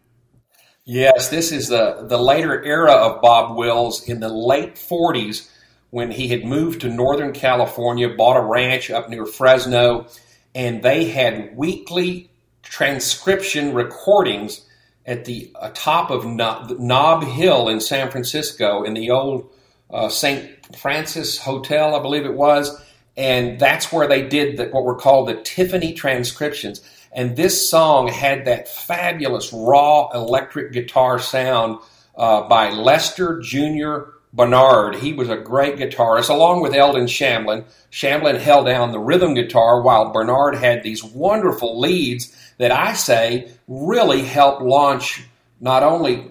Yes, 0.84 1.30
this 1.30 1.50
is 1.50 1.68
the, 1.68 2.04
the 2.06 2.18
later 2.18 2.62
era 2.62 2.92
of 2.92 3.22
Bob 3.22 3.56
Wills 3.56 4.06
in 4.06 4.20
the 4.20 4.28
late 4.28 4.74
40s 4.74 5.50
when 5.88 6.10
he 6.10 6.28
had 6.28 6.44
moved 6.44 6.82
to 6.82 6.90
Northern 6.90 7.32
California, 7.32 8.10
bought 8.10 8.36
a 8.36 8.44
ranch 8.44 8.90
up 8.90 9.08
near 9.08 9.24
Fresno, 9.24 10.08
and 10.54 10.82
they 10.82 11.06
had 11.06 11.56
weekly 11.56 12.30
transcription 12.62 13.72
recordings 13.72 14.66
at 15.06 15.24
the 15.24 15.50
uh, 15.54 15.70
top 15.72 16.10
of 16.10 16.26
Nob 16.26 17.22
Hill 17.22 17.68
in 17.68 17.80
San 17.80 18.10
Francisco 18.10 18.82
in 18.82 18.94
the 18.94 19.10
old 19.10 19.48
uh, 19.90 20.08
St. 20.08 20.76
Francis 20.76 21.38
Hotel, 21.38 21.94
I 21.94 22.02
believe 22.02 22.26
it 22.26 22.34
was. 22.34 22.82
And 23.16 23.58
that's 23.58 23.92
where 23.92 24.08
they 24.08 24.28
did 24.28 24.56
the, 24.56 24.66
what 24.66 24.84
were 24.84 24.96
called 24.96 25.28
the 25.28 25.40
Tiffany 25.42 25.94
transcriptions. 25.94 26.80
And 27.12 27.36
this 27.36 27.70
song 27.70 28.08
had 28.08 28.44
that 28.44 28.68
fabulous 28.68 29.52
raw 29.52 30.10
electric 30.12 30.72
guitar 30.72 31.18
sound 31.18 31.78
uh, 32.16 32.42
by 32.48 32.70
Lester 32.70 33.40
Jr. 33.40 34.15
Barnard. 34.36 34.96
He 34.96 35.14
was 35.14 35.30
a 35.30 35.36
great 35.36 35.76
guitarist, 35.76 36.28
along 36.28 36.60
with 36.60 36.74
Eldon 36.74 37.06
Shamblin. 37.06 37.64
Shamblin 37.90 38.38
held 38.38 38.66
down 38.66 38.92
the 38.92 38.98
rhythm 38.98 39.32
guitar 39.32 39.80
while 39.80 40.12
Barnard 40.12 40.56
had 40.56 40.82
these 40.82 41.02
wonderful 41.02 41.80
leads 41.80 42.36
that 42.58 42.70
I 42.70 42.92
say 42.92 43.50
really 43.66 44.22
helped 44.22 44.62
launch 44.62 45.24
not 45.58 45.82
only 45.82 46.26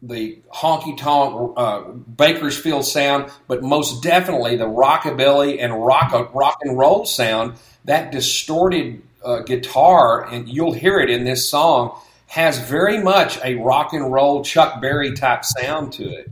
the 0.00 0.38
honky 0.54 0.96
tonk 0.96 1.54
uh, 1.56 1.80
Bakersfield 1.90 2.84
sound, 2.84 3.32
but 3.48 3.64
most 3.64 4.04
definitely 4.04 4.56
the 4.56 4.68
rockabilly 4.68 5.60
and 5.60 5.84
rock 5.84 6.32
rock 6.32 6.58
and 6.62 6.78
roll 6.78 7.04
sound. 7.04 7.54
That 7.84 8.12
distorted 8.12 9.02
uh, 9.24 9.40
guitar, 9.40 10.24
and 10.24 10.48
you'll 10.48 10.72
hear 10.72 11.00
it 11.00 11.10
in 11.10 11.24
this 11.24 11.48
song, 11.48 11.98
has 12.28 12.58
very 12.60 13.02
much 13.02 13.38
a 13.42 13.56
rock 13.56 13.92
and 13.92 14.12
roll 14.12 14.44
Chuck 14.44 14.80
Berry 14.80 15.14
type 15.14 15.44
sound 15.44 15.94
to 15.94 16.04
it. 16.04 16.30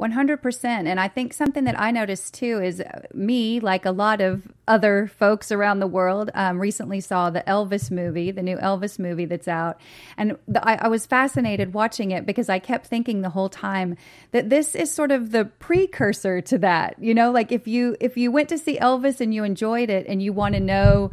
100%. 0.00 0.64
And 0.64 0.98
I 0.98 1.08
think 1.08 1.32
something 1.32 1.64
that 1.64 1.78
I 1.78 1.90
noticed 1.90 2.34
too 2.34 2.60
is 2.62 2.82
me, 3.12 3.60
like 3.60 3.84
a 3.84 3.90
lot 3.90 4.20
of 4.20 4.42
other 4.66 5.06
folks 5.06 5.52
around 5.52 5.80
the 5.80 5.86
world, 5.86 6.30
um, 6.34 6.58
recently 6.58 7.00
saw 7.00 7.28
the 7.28 7.42
Elvis 7.42 7.90
movie, 7.90 8.30
the 8.30 8.42
new 8.42 8.56
Elvis 8.56 8.98
movie 8.98 9.26
that's 9.26 9.48
out. 9.48 9.80
And 10.16 10.38
the, 10.48 10.66
I, 10.66 10.86
I 10.86 10.88
was 10.88 11.06
fascinated 11.06 11.74
watching 11.74 12.10
it 12.10 12.24
because 12.24 12.48
I 12.48 12.58
kept 12.58 12.86
thinking 12.86 13.20
the 13.20 13.30
whole 13.30 13.48
time 13.48 13.96
that 14.30 14.48
this 14.48 14.74
is 14.74 14.90
sort 14.90 15.12
of 15.12 15.32
the 15.32 15.44
precursor 15.44 16.40
to 16.40 16.58
that. 16.58 16.96
You 16.98 17.14
know, 17.14 17.30
like 17.30 17.52
if 17.52 17.68
you 17.68 17.96
if 18.00 18.16
you 18.16 18.30
went 18.30 18.48
to 18.48 18.58
see 18.58 18.78
Elvis 18.78 19.20
and 19.20 19.34
you 19.34 19.44
enjoyed 19.44 19.90
it 19.90 20.06
and 20.08 20.22
you 20.22 20.32
want 20.32 20.54
to 20.54 20.60
know 20.60 21.10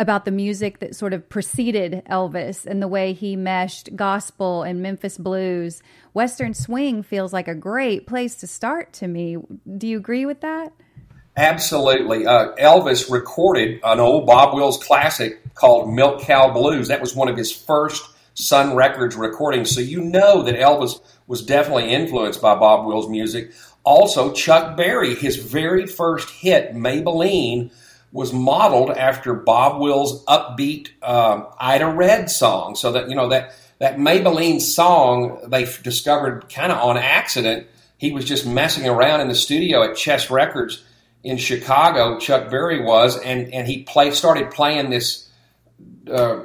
about 0.00 0.24
the 0.24 0.30
music 0.30 0.78
that 0.78 0.96
sort 0.96 1.12
of 1.12 1.28
preceded 1.28 2.02
Elvis 2.10 2.64
and 2.64 2.82
the 2.82 2.88
way 2.88 3.12
he 3.12 3.36
meshed 3.36 3.94
gospel 3.94 4.62
and 4.62 4.80
Memphis 4.80 5.18
blues. 5.18 5.82
Western 6.14 6.54
swing 6.54 7.02
feels 7.02 7.34
like 7.34 7.48
a 7.48 7.54
great 7.54 8.06
place 8.06 8.36
to 8.36 8.46
start 8.46 8.94
to 8.94 9.06
me. 9.06 9.36
Do 9.76 9.86
you 9.86 9.98
agree 9.98 10.24
with 10.24 10.40
that? 10.40 10.72
Absolutely. 11.36 12.26
Uh, 12.26 12.54
Elvis 12.56 13.10
recorded 13.10 13.78
an 13.84 14.00
old 14.00 14.26
Bob 14.26 14.54
Wills 14.54 14.82
classic 14.82 15.54
called 15.54 15.92
Milk 15.92 16.22
Cow 16.22 16.50
Blues. 16.50 16.88
That 16.88 17.02
was 17.02 17.14
one 17.14 17.28
of 17.28 17.36
his 17.36 17.52
first 17.52 18.02
Sun 18.32 18.74
Records 18.74 19.16
recordings. 19.16 19.70
So 19.70 19.82
you 19.82 20.00
know 20.00 20.42
that 20.44 20.56
Elvis 20.56 20.98
was 21.26 21.44
definitely 21.44 21.90
influenced 21.90 22.40
by 22.40 22.54
Bob 22.54 22.86
Wills' 22.86 23.08
music. 23.10 23.52
Also, 23.84 24.32
Chuck 24.32 24.78
Berry, 24.78 25.14
his 25.14 25.36
very 25.36 25.86
first 25.86 26.30
hit, 26.30 26.74
Maybellene, 26.74 27.70
was 28.12 28.32
modeled 28.32 28.90
after 28.90 29.34
Bob 29.34 29.80
Wills' 29.80 30.24
upbeat 30.24 30.88
um, 31.02 31.46
Ida 31.58 31.86
Red 31.86 32.30
song. 32.30 32.74
So 32.74 32.92
that 32.92 33.08
you 33.08 33.14
know 33.14 33.28
that 33.28 33.54
that 33.78 33.96
Maybellene 33.96 34.60
song 34.60 35.40
they 35.46 35.64
discovered 35.82 36.52
kind 36.52 36.72
of 36.72 36.78
on 36.78 36.96
accident. 36.96 37.66
He 37.98 38.12
was 38.12 38.24
just 38.24 38.46
messing 38.46 38.88
around 38.88 39.20
in 39.20 39.28
the 39.28 39.34
studio 39.34 39.82
at 39.82 39.96
Chess 39.96 40.30
Records 40.30 40.82
in 41.22 41.36
Chicago. 41.36 42.18
Chuck 42.18 42.50
Berry 42.50 42.82
was, 42.82 43.18
and 43.18 43.52
and 43.52 43.66
he 43.66 43.82
play 43.84 44.10
started 44.10 44.50
playing 44.50 44.90
this. 44.90 45.26
Uh, 46.10 46.40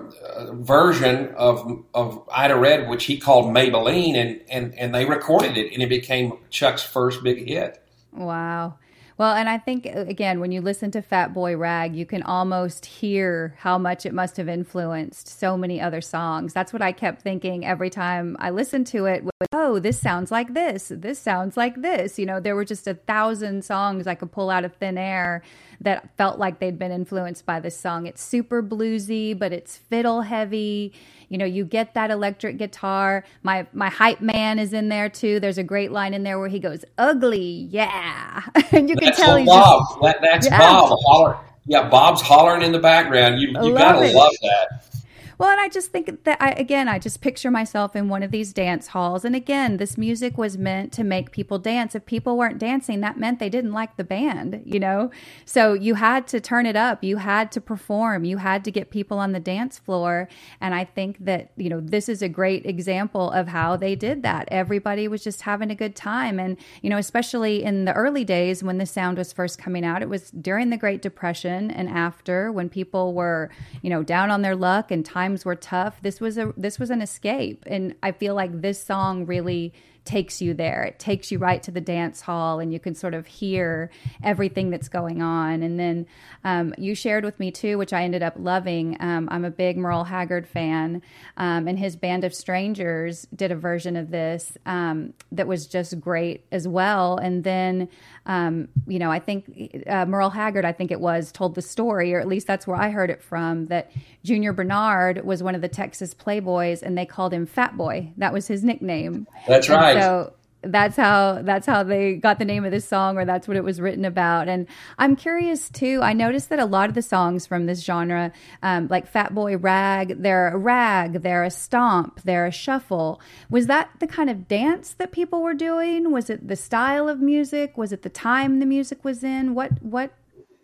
version 0.52 1.34
of 1.36 1.84
of 1.94 2.28
Ida 2.32 2.56
Red, 2.56 2.90
which 2.90 3.06
he 3.06 3.18
called 3.18 3.54
Maybellene, 3.54 4.16
and, 4.16 4.42
and 4.50 4.78
and 4.78 4.94
they 4.94 5.06
recorded 5.06 5.58
it, 5.58 5.74
and 5.74 5.82
it 5.82 5.90
became 5.90 6.34
Chuck's 6.50 6.84
first 6.84 7.24
big 7.24 7.48
hit. 7.48 7.82
Wow. 8.12 8.76
Well, 9.18 9.34
and 9.34 9.48
I 9.48 9.58
think, 9.58 9.86
uh, 9.88 10.02
again, 10.02 10.42
when 10.42 10.52
you 10.52 10.60
listen 10.60 10.92
to 10.92 11.02
Fat 11.02 11.34
Boy 11.34 11.56
Rag, 11.56 11.96
you 11.96 12.06
can 12.06 12.22
almost 12.22 12.86
hear 12.86 13.56
how 13.60 13.78
much 13.78 14.06
it 14.06 14.14
must 14.14 14.36
have 14.36 14.50
influenced 14.50 15.30
so 15.30 15.56
many 15.56 15.80
other 15.80 16.02
songs. 16.02 16.52
That's 16.52 16.74
what 16.74 16.82
I 16.82 16.92
kept 16.92 17.22
thinking 17.22 17.66
every 17.66 17.90
time 17.90 18.36
I 18.40 18.50
listened 18.50 18.88
to 18.88 19.06
it. 19.06 19.24
Oh, 19.54 19.80
this 19.80 20.02
sounds 20.02 20.32
like 20.32 20.54
this. 20.54 20.92
This 20.94 21.18
sounds 21.18 21.56
like 21.56 21.82
this. 21.82 22.20
You 22.20 22.26
know, 22.26 22.42
there 22.42 22.58
were 22.58 22.66
just 22.66 22.88
a 22.88 22.96
thousand 22.96 23.64
songs 23.64 24.06
I 24.06 24.16
could 24.16 24.34
pull 24.34 24.50
out 24.50 24.66
of 24.66 24.74
thin 24.76 24.98
air 24.98 25.42
that 25.82 26.15
felt 26.17 26.39
like 26.39 26.60
they'd 26.60 26.79
been 26.79 26.91
influenced 26.91 27.46
by 27.46 27.60
this 27.60 27.77
song. 27.77 28.05
It's 28.05 28.22
super 28.22 28.62
bluesy, 28.63 29.38
but 29.38 29.53
it's 29.53 29.77
fiddle 29.77 30.22
heavy 30.22 30.94
you 31.29 31.38
know, 31.38 31.46
you 31.46 31.65
get 31.65 31.94
that 31.96 32.12
electric 32.12 32.58
guitar. 32.58 33.24
My 33.44 33.67
my 33.74 33.89
hype 33.89 34.22
man 34.22 34.60
is 34.60 34.74
in 34.74 34.89
there 34.89 35.10
too. 35.10 35.39
There's 35.39 35.58
a 35.58 35.63
great 35.63 35.91
line 35.91 36.13
in 36.13 36.24
there 36.24 36.39
where 36.39 36.48
he 36.48 36.60
goes, 36.60 36.86
"Ugly, 36.98 37.67
yeah," 37.72 38.44
and 38.72 38.89
you 38.89 38.96
can 38.96 39.05
that's 39.05 39.17
tell 39.17 39.38
he's 39.38 39.48
Bob. 39.48 39.82
Just, 39.89 40.01
that, 40.01 40.17
that's 40.22 40.48
yeah. 40.48 40.58
Bob. 40.58 40.98
Holler. 41.05 41.38
Yeah, 41.65 41.89
Bob's 41.89 42.22
hollering 42.22 42.62
in 42.62 42.72
the 42.72 42.79
background. 42.79 43.39
You 43.39 43.48
you 43.50 43.74
gotta 43.74 44.12
love 44.12 44.34
that. 44.41 44.95
Well, 45.38 45.50
and 45.50 45.60
I 45.60 45.68
just 45.68 45.92
think 45.92 46.24
that 46.24 46.42
I, 46.42 46.51
again, 46.51 46.88
I 46.88 46.98
just 46.98 47.20
picture 47.20 47.51
myself 47.51 47.96
in 47.96 48.08
one 48.08 48.24
of 48.24 48.32
these 48.32 48.54
dance 48.54 48.88
halls. 48.88 49.25
And 49.25 49.36
again, 49.36 49.77
this 49.77 49.98
music 49.98 50.38
was 50.38 50.58
meant 50.58 50.94
to 50.94 51.04
make 51.04 51.32
people 51.32 51.60
dance. 51.60 51.94
If 51.94 52.06
people 52.06 52.38
weren't 52.38 52.58
dancing, 52.58 53.01
that 53.01 53.20
meant 53.20 53.39
they 53.39 53.50
didn't 53.50 53.74
like 53.74 53.98
the 53.98 54.04
band, 54.04 54.62
you 54.65 54.80
know? 54.80 55.12
So 55.44 55.74
you 55.74 55.96
had 55.96 56.27
to 56.27 56.39
turn 56.39 56.65
it 56.65 56.75
up. 56.75 57.04
You 57.04 57.18
had 57.18 57.51
to 57.54 57.62
perform. 57.62 58.24
You 58.24 58.38
had 58.38 58.63
to 58.65 58.72
get 58.72 58.89
people 58.92 59.20
on 59.20 59.34
the 59.34 59.39
dance 59.39 59.77
floor. 59.77 60.30
And 60.62 60.74
I 60.74 60.86
think 60.86 61.25
that, 61.25 61.51
you 61.58 61.70
know, 61.70 61.82
this 61.82 62.08
is 62.08 62.22
a 62.22 62.30
great 62.30 62.65
example 62.65 63.32
of 63.32 63.50
how 63.50 63.75
they 63.75 63.96
did 63.96 64.24
that. 64.24 64.48
Everybody 64.51 65.08
was 65.08 65.24
just 65.24 65.42
having 65.42 65.70
a 65.70 65.75
good 65.75 65.96
time. 65.96 66.39
And, 66.39 66.58
you 66.82 66.89
know, 66.89 66.98
especially 66.98 67.63
in 67.63 67.86
the 67.86 67.94
early 67.94 68.24
days 68.24 68.63
when 68.63 68.77
the 68.77 68.86
sound 68.86 69.18
was 69.18 69.34
first 69.34 69.58
coming 69.58 69.84
out, 69.84 70.01
it 70.01 70.10
was 70.10 70.32
during 70.32 70.70
the 70.70 70.77
Great 70.77 71.01
Depression 71.01 71.72
and 71.72 71.89
after 71.89 72.51
when 72.51 72.70
people 72.70 73.13
were, 73.13 73.50
you 73.82 73.89
know, 73.89 74.04
down 74.04 74.32
on 74.32 74.42
their 74.42 74.56
luck 74.56 74.92
and 74.92 75.06
time 75.06 75.25
times 75.25 75.46
were 75.46 75.55
tough, 75.55 76.01
this 76.01 76.20
was 76.22 76.38
a 76.38 76.53
this 76.55 76.79
was 76.79 76.89
an 76.89 77.01
escape. 77.01 77.63
And 77.67 77.96
I 78.03 78.12
feel 78.12 78.36
like 78.36 78.62
this 78.62 78.84
song 78.84 79.25
really 79.25 79.74
takes 80.06 80.42
you 80.42 80.54
there. 80.54 80.84
It 80.84 81.00
takes 81.00 81.32
you 81.32 81.40
right 81.40 81.62
to 81.64 81.72
the 81.72 81.82
dance 81.82 82.22
hall, 82.22 82.60
and 82.60 82.72
you 82.72 82.80
can 82.80 82.96
sort 82.96 83.14
of 83.14 83.26
hear 83.26 83.90
everything 84.24 84.70
that's 84.70 84.88
going 84.88 85.22
on. 85.22 85.64
And 85.64 85.80
then 85.80 86.06
um, 86.44 86.74
you 86.78 86.96
shared 86.96 87.26
with 87.26 87.40
me 87.40 87.52
too, 87.52 87.78
which 87.78 87.92
I 87.92 88.04
ended 88.04 88.24
up 88.24 88.36
loving. 88.38 88.98
Um, 89.00 89.28
I'm 89.32 89.46
a 89.46 89.52
big 89.52 89.78
Merle 89.78 90.04
Haggard 90.04 90.48
fan, 90.48 91.02
um, 91.38 91.68
and 91.68 91.78
his 91.78 91.96
Band 91.96 92.24
of 92.24 92.34
Strangers 92.34 93.28
did 93.36 93.52
a 93.52 93.56
version 93.56 93.96
of 93.96 94.12
this 94.12 94.58
um, 94.66 95.14
that 95.32 95.48
was 95.48 95.68
just 95.68 96.00
great 96.00 96.46
as 96.52 96.68
well. 96.68 97.18
And 97.18 97.44
then, 97.44 97.90
um, 98.26 98.68
you 98.88 99.00
know, 99.00 99.12
I 99.12 99.20
think 99.20 99.84
uh, 99.88 100.06
Merle 100.06 100.30
Haggard, 100.30 100.66
I 100.66 100.72
think 100.72 100.92
it 100.92 101.00
was, 101.00 101.32
told 101.32 101.56
the 101.56 101.62
story, 101.62 102.14
or 102.14 102.20
at 102.20 102.28
least 102.28 102.48
that's 102.48 102.68
where 102.68 102.78
I 102.78 102.90
heard 102.90 103.10
it 103.10 103.24
from, 103.24 103.66
that 103.66 103.92
Junior 104.24 104.54
Barnard 104.54 105.26
was 105.26 105.42
one 105.42 105.56
of 105.56 105.62
the 105.62 105.68
Texas 105.68 106.14
Playboys, 106.14 106.84
and 106.84 106.98
they 106.98 107.06
called 107.06 107.34
him 107.34 107.46
Fat 107.46 107.76
Boy. 107.76 108.12
That 108.18 108.34
was 108.34 108.48
his 108.48 108.64
nickname. 108.64 109.28
That's 109.48 109.70
right. 109.70 109.95
So 110.02 110.34
that's 110.66 110.98
how 110.98 111.42
that's 111.44 111.68
how 111.68 111.84
they 111.84 112.16
got 112.16 112.40
the 112.40 112.46
name 112.46 112.66
of 112.66 112.72
this 112.72 112.88
song, 112.88 113.18
or 113.18 113.25
that's 113.25 113.48
what 113.48 113.58
it 113.58 113.64
was 113.64 113.80
written 113.80 114.06
about. 114.06 114.48
And 114.48 114.68
I'm 114.98 115.16
curious 115.16 115.70
too. 115.70 116.00
I 116.02 116.14
noticed 116.14 116.50
that 116.50 116.60
a 116.60 116.66
lot 116.66 116.90
of 116.90 116.96
the 116.96 117.02
songs 117.02 117.46
from 117.46 117.66
this 117.66 117.84
genre, 117.84 118.32
um, 118.64 118.88
like 118.90 119.08
Fat 119.08 119.34
Boy 119.34 119.58
Rag, 119.58 120.22
they're 120.22 120.50
a 120.50 120.58
rag, 120.58 121.22
they're 121.22 121.44
a 121.44 121.52
stomp, 121.52 122.22
they're 122.24 122.48
a 122.48 122.52
shuffle. 122.52 123.22
Was 123.50 123.68
that 123.68 123.90
the 124.00 124.08
kind 124.08 124.30
of 124.30 124.48
dance 124.48 124.94
that 124.94 125.12
people 125.12 125.42
were 125.42 125.54
doing? 125.54 126.12
Was 126.12 126.30
it 126.30 126.48
the 126.48 126.56
style 126.56 127.08
of 127.08 127.20
music? 127.20 127.78
Was 127.78 127.92
it 127.92 128.02
the 128.02 128.10
time 128.10 128.60
the 128.60 128.66
music 128.66 129.04
was 129.04 129.24
in? 129.24 129.54
What 129.54 129.84
what 129.84 130.12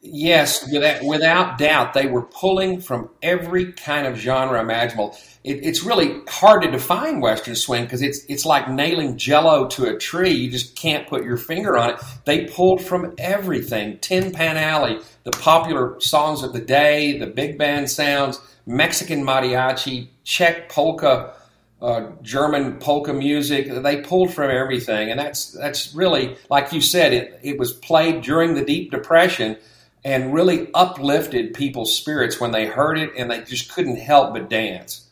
Yes, 0.04 0.68
without, 0.72 1.04
without 1.04 1.58
doubt, 1.60 1.94
they 1.94 2.08
were 2.08 2.24
pulling 2.24 2.82
from 2.82 3.10
every 3.22 3.72
kind 3.74 4.08
of 4.08 4.18
genre 4.18 4.60
imaginable. 4.60 5.16
It, 5.44 5.64
it's 5.64 5.84
really 5.84 6.22
hard 6.28 6.64
to 6.64 6.72
define 6.72 7.22
Western 7.22 7.56
swing 7.56 7.84
because 7.84 8.02
it's 8.02 8.26
it's 8.26 8.44
like 8.44 8.68
nailing 8.68 9.16
Jello 9.18 9.68
to 9.68 9.86
a 9.86 9.98
tree. 10.00 10.32
You 10.32 10.50
just 10.50 10.76
can't 10.76 11.08
put 11.08 11.24
your 11.24 11.38
finger 11.38 11.78
on 11.78 11.92
it. 11.92 12.02
They 12.26 12.46
pulled 12.46 12.82
from 12.82 13.14
everything: 13.20 14.00
Tin 14.00 14.32
Pan 14.32 14.58
Alley, 14.58 15.00
the 15.24 15.32
popular 15.32 16.00
songs 16.02 16.42
of 16.42 16.54
the 16.54 16.62
day, 16.62 17.20
the 17.20 17.28
big 17.28 17.60
band 17.60 17.88
sounds, 17.88 18.42
Mexican 18.66 19.24
mariachi, 19.24 20.08
Czech 20.24 20.70
polka. 20.70 21.34
Uh, 21.82 22.12
German 22.22 22.78
polka 22.78 23.12
music. 23.12 23.68
They 23.82 24.02
pulled 24.02 24.32
from 24.32 24.52
everything, 24.52 25.10
and 25.10 25.20
that's 25.20 25.52
that's 25.54 25.96
really 25.96 26.38
like 26.48 26.72
you 26.72 26.80
said. 26.80 27.12
It 27.12 27.40
it 27.42 27.58
was 27.58 27.74
played 27.74 28.22
during 28.22 28.54
the 28.54 28.64
Deep 28.64 28.92
Depression, 28.92 29.58
and 30.04 30.34
really 30.34 30.70
uplifted 30.74 31.54
people's 31.54 31.96
spirits 31.96 32.40
when 32.40 32.52
they 32.52 32.66
heard 32.66 32.98
it 32.98 33.12
and 33.18 33.30
they 33.30 33.42
just 33.42 33.72
couldn't 33.74 33.98
help 33.98 34.34
but 34.34 34.50
dance. 34.50 35.08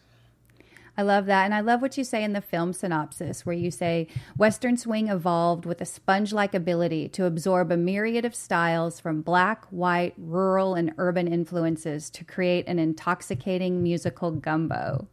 I 0.99 1.03
love 1.03 1.27
that. 1.27 1.45
And 1.45 1.53
I 1.53 1.61
love 1.61 1.81
what 1.81 1.97
you 1.97 2.03
say 2.03 2.25
in 2.25 2.33
the 2.33 2.41
film 2.41 2.73
synopsis, 2.73 3.45
where 3.45 3.55
you 3.55 3.71
say 3.71 4.07
Western 4.35 4.75
swing 4.75 5.07
evolved 5.07 5.65
with 5.65 5.79
a 5.79 5.85
sponge 5.85 6.33
like 6.33 6.53
ability 6.53 7.07
to 7.09 7.23
absorb 7.23 7.71
a 7.71 7.77
myriad 7.77 8.25
of 8.25 8.35
styles 8.35 8.99
from 8.99 9.21
black, 9.21 9.63
white, 9.67 10.13
rural, 10.17 10.75
and 10.75 10.93
urban 10.97 11.31
influences 11.31 12.09
to 12.09 12.25
create 12.25 12.67
an 12.67 12.79
intoxicating 12.79 13.81
musical 13.81 14.31
gumbo 14.31 15.07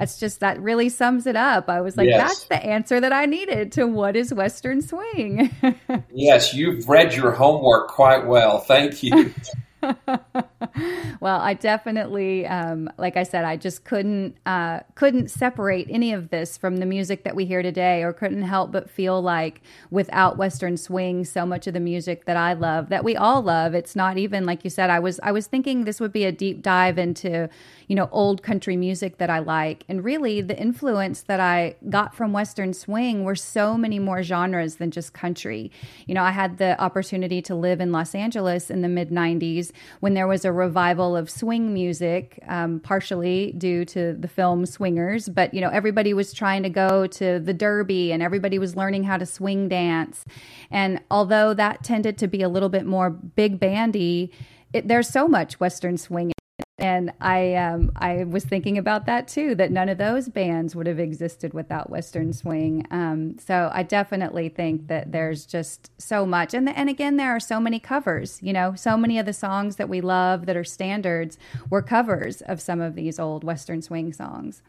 that's 0.00 0.18
just 0.18 0.40
that 0.40 0.58
really 0.62 0.88
sums 0.88 1.26
it 1.26 1.36
up. 1.36 1.68
I 1.68 1.82
was 1.82 1.98
like, 1.98 2.08
yes. 2.08 2.26
that's 2.26 2.44
the 2.44 2.56
answer 2.56 3.00
that 3.00 3.12
I 3.12 3.26
needed 3.26 3.70
to 3.72 3.84
what 3.84 4.16
is 4.16 4.32
Western 4.32 4.80
swing. 4.80 5.50
yes, 6.14 6.54
you've 6.54 6.88
read 6.88 7.12
your 7.12 7.32
homework 7.32 7.88
quite 7.88 8.26
well. 8.26 8.60
Thank 8.60 9.02
you. 9.02 9.34
well, 11.20 11.40
I 11.40 11.54
definitely, 11.54 12.46
um, 12.46 12.90
like 12.98 13.16
I 13.16 13.22
said, 13.22 13.44
I 13.44 13.56
just 13.56 13.84
couldn't 13.84 14.36
uh, 14.46 14.80
couldn't 14.94 15.30
separate 15.30 15.86
any 15.90 16.12
of 16.12 16.30
this 16.30 16.56
from 16.56 16.78
the 16.78 16.86
music 16.86 17.24
that 17.24 17.34
we 17.34 17.44
hear 17.44 17.62
today, 17.62 18.02
or 18.02 18.12
couldn't 18.12 18.42
help 18.42 18.72
but 18.72 18.90
feel 18.90 19.20
like 19.20 19.62
without 19.90 20.36
Western 20.36 20.76
swing, 20.76 21.24
so 21.24 21.46
much 21.46 21.66
of 21.66 21.74
the 21.74 21.80
music 21.80 22.26
that 22.26 22.36
I 22.36 22.52
love, 22.52 22.88
that 22.90 23.04
we 23.04 23.16
all 23.16 23.42
love, 23.42 23.74
it's 23.74 23.96
not 23.96 24.18
even 24.18 24.44
like 24.44 24.64
you 24.64 24.70
said. 24.70 24.90
I 24.90 24.98
was 24.98 25.18
I 25.22 25.32
was 25.32 25.46
thinking 25.46 25.84
this 25.84 26.00
would 26.00 26.12
be 26.12 26.24
a 26.24 26.32
deep 26.32 26.62
dive 26.62 26.98
into 26.98 27.48
you 27.90 27.96
know, 27.96 28.08
old 28.12 28.40
country 28.40 28.76
music 28.76 29.18
that 29.18 29.30
I 29.30 29.40
like. 29.40 29.82
And 29.88 30.04
really, 30.04 30.40
the 30.40 30.56
influence 30.56 31.22
that 31.22 31.40
I 31.40 31.74
got 31.88 32.14
from 32.14 32.32
Western 32.32 32.72
swing 32.72 33.24
were 33.24 33.34
so 33.34 33.76
many 33.76 33.98
more 33.98 34.22
genres 34.22 34.76
than 34.76 34.92
just 34.92 35.12
country. 35.12 35.72
You 36.06 36.14
know, 36.14 36.22
I 36.22 36.30
had 36.30 36.58
the 36.58 36.80
opportunity 36.80 37.42
to 37.42 37.56
live 37.56 37.80
in 37.80 37.90
Los 37.90 38.14
Angeles 38.14 38.70
in 38.70 38.82
the 38.82 38.88
mid 38.88 39.10
90s 39.10 39.69
when 40.00 40.14
there 40.14 40.26
was 40.26 40.44
a 40.44 40.52
revival 40.52 41.16
of 41.16 41.30
swing 41.30 41.72
music, 41.72 42.38
um, 42.48 42.80
partially 42.80 43.52
due 43.58 43.84
to 43.86 44.14
the 44.14 44.28
film 44.28 44.66
Swingers. 44.66 45.28
But, 45.28 45.54
you 45.54 45.60
know, 45.60 45.70
everybody 45.70 46.14
was 46.14 46.32
trying 46.32 46.62
to 46.62 46.70
go 46.70 47.06
to 47.06 47.38
the 47.38 47.54
Derby 47.54 48.12
and 48.12 48.22
everybody 48.22 48.58
was 48.58 48.76
learning 48.76 49.04
how 49.04 49.16
to 49.16 49.26
swing 49.26 49.68
dance. 49.68 50.24
And 50.70 51.00
although 51.10 51.54
that 51.54 51.82
tended 51.84 52.18
to 52.18 52.28
be 52.28 52.42
a 52.42 52.48
little 52.48 52.68
bit 52.68 52.86
more 52.86 53.10
big 53.10 53.60
bandy, 53.60 54.32
it, 54.72 54.88
there's 54.88 55.08
so 55.08 55.26
much 55.26 55.60
Western 55.60 55.96
swing 55.98 56.32
and 56.80 57.12
I 57.20 57.54
um, 57.54 57.92
I 57.96 58.24
was 58.24 58.44
thinking 58.44 58.78
about 58.78 59.06
that 59.06 59.28
too. 59.28 59.54
That 59.54 59.70
none 59.70 59.88
of 59.88 59.98
those 59.98 60.28
bands 60.28 60.74
would 60.74 60.86
have 60.86 60.98
existed 60.98 61.52
without 61.52 61.90
Western 61.90 62.32
Swing. 62.32 62.86
Um, 62.90 63.36
so 63.38 63.70
I 63.72 63.82
definitely 63.82 64.48
think 64.48 64.88
that 64.88 65.12
there's 65.12 65.46
just 65.46 65.90
so 66.00 66.24
much, 66.24 66.54
and 66.54 66.66
the, 66.66 66.76
and 66.78 66.88
again, 66.88 67.16
there 67.16 67.30
are 67.30 67.40
so 67.40 67.60
many 67.60 67.78
covers. 67.78 68.38
You 68.42 68.52
know, 68.52 68.74
so 68.74 68.96
many 68.96 69.18
of 69.18 69.26
the 69.26 69.32
songs 69.32 69.76
that 69.76 69.88
we 69.88 70.00
love 70.00 70.46
that 70.46 70.56
are 70.56 70.64
standards 70.64 71.38
were 71.68 71.82
covers 71.82 72.40
of 72.42 72.60
some 72.60 72.80
of 72.80 72.94
these 72.94 73.18
old 73.18 73.44
Western 73.44 73.82
Swing 73.82 74.12
songs. 74.12 74.62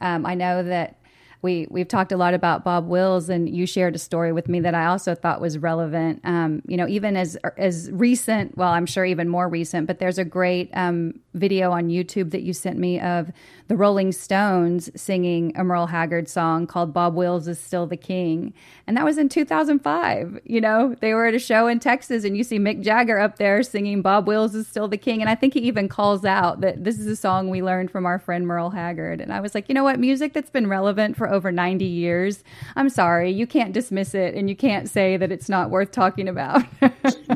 Um, 0.00 0.24
I 0.24 0.34
know 0.34 0.62
that 0.62 1.00
we 1.42 1.66
we've 1.70 1.88
talked 1.88 2.12
a 2.12 2.16
lot 2.16 2.34
about 2.34 2.64
Bob 2.64 2.86
Wills, 2.86 3.28
and 3.28 3.48
you 3.48 3.66
shared 3.66 3.94
a 3.94 3.98
story 3.98 4.32
with 4.32 4.48
me 4.48 4.60
that 4.60 4.74
I 4.74 4.86
also 4.86 5.14
thought 5.14 5.40
was 5.40 5.58
relevant. 5.58 6.20
Um, 6.24 6.62
you 6.66 6.76
know, 6.76 6.86
even 6.86 7.16
as 7.16 7.36
as 7.56 7.90
recent, 7.90 8.56
well, 8.56 8.70
I'm 8.70 8.86
sure 8.86 9.04
even 9.04 9.28
more 9.28 9.48
recent, 9.48 9.86
but 9.86 9.98
there's 9.98 10.18
a 10.18 10.24
great 10.24 10.70
um, 10.74 11.20
video 11.34 11.70
on 11.70 11.88
YouTube 11.88 12.30
that 12.30 12.42
you 12.42 12.52
sent 12.52 12.78
me 12.78 13.00
of 13.00 13.30
the 13.68 13.76
Rolling 13.76 14.10
Stones 14.10 14.90
singing 15.00 15.52
a 15.56 15.62
Merle 15.62 15.86
Haggard 15.86 16.28
song 16.28 16.66
called 16.66 16.92
Bob 16.92 17.14
Wills 17.14 17.46
is 17.46 17.60
Still 17.60 17.86
the 17.86 17.96
King. 17.96 18.52
And 18.88 18.96
that 18.96 19.04
was 19.04 19.16
in 19.16 19.28
2005. 19.28 20.40
You 20.44 20.60
know, 20.60 20.96
they 21.00 21.14
were 21.14 21.26
at 21.26 21.34
a 21.34 21.38
show 21.38 21.68
in 21.68 21.78
Texas 21.78 22.24
and 22.24 22.36
you 22.36 22.42
see 22.42 22.58
Mick 22.58 22.82
Jagger 22.82 23.20
up 23.20 23.36
there 23.36 23.62
singing 23.62 24.02
Bob 24.02 24.26
Wills 24.26 24.56
is 24.56 24.66
Still 24.66 24.88
the 24.88 24.96
King. 24.96 25.20
And 25.20 25.30
I 25.30 25.36
think 25.36 25.54
he 25.54 25.60
even 25.60 25.88
calls 25.88 26.24
out 26.24 26.62
that 26.62 26.82
this 26.82 26.98
is 26.98 27.06
a 27.06 27.14
song 27.14 27.48
we 27.48 27.62
learned 27.62 27.92
from 27.92 28.06
our 28.06 28.18
friend 28.18 28.44
Merle 28.44 28.70
Haggard. 28.70 29.20
And 29.20 29.32
I 29.32 29.38
was 29.38 29.54
like, 29.54 29.68
you 29.68 29.74
know 29.74 29.84
what? 29.84 30.00
Music 30.00 30.32
that's 30.32 30.50
been 30.50 30.66
relevant 30.66 31.16
for 31.16 31.30
over 31.32 31.52
90 31.52 31.84
years, 31.84 32.42
I'm 32.74 32.88
sorry, 32.88 33.30
you 33.30 33.46
can't 33.46 33.72
dismiss 33.72 34.16
it 34.16 34.34
and 34.34 34.48
you 34.48 34.56
can't 34.56 34.88
say 34.88 35.16
that 35.16 35.30
it's 35.30 35.48
not 35.48 35.70
worth 35.70 35.92
talking 35.92 36.26
about. 36.26 36.64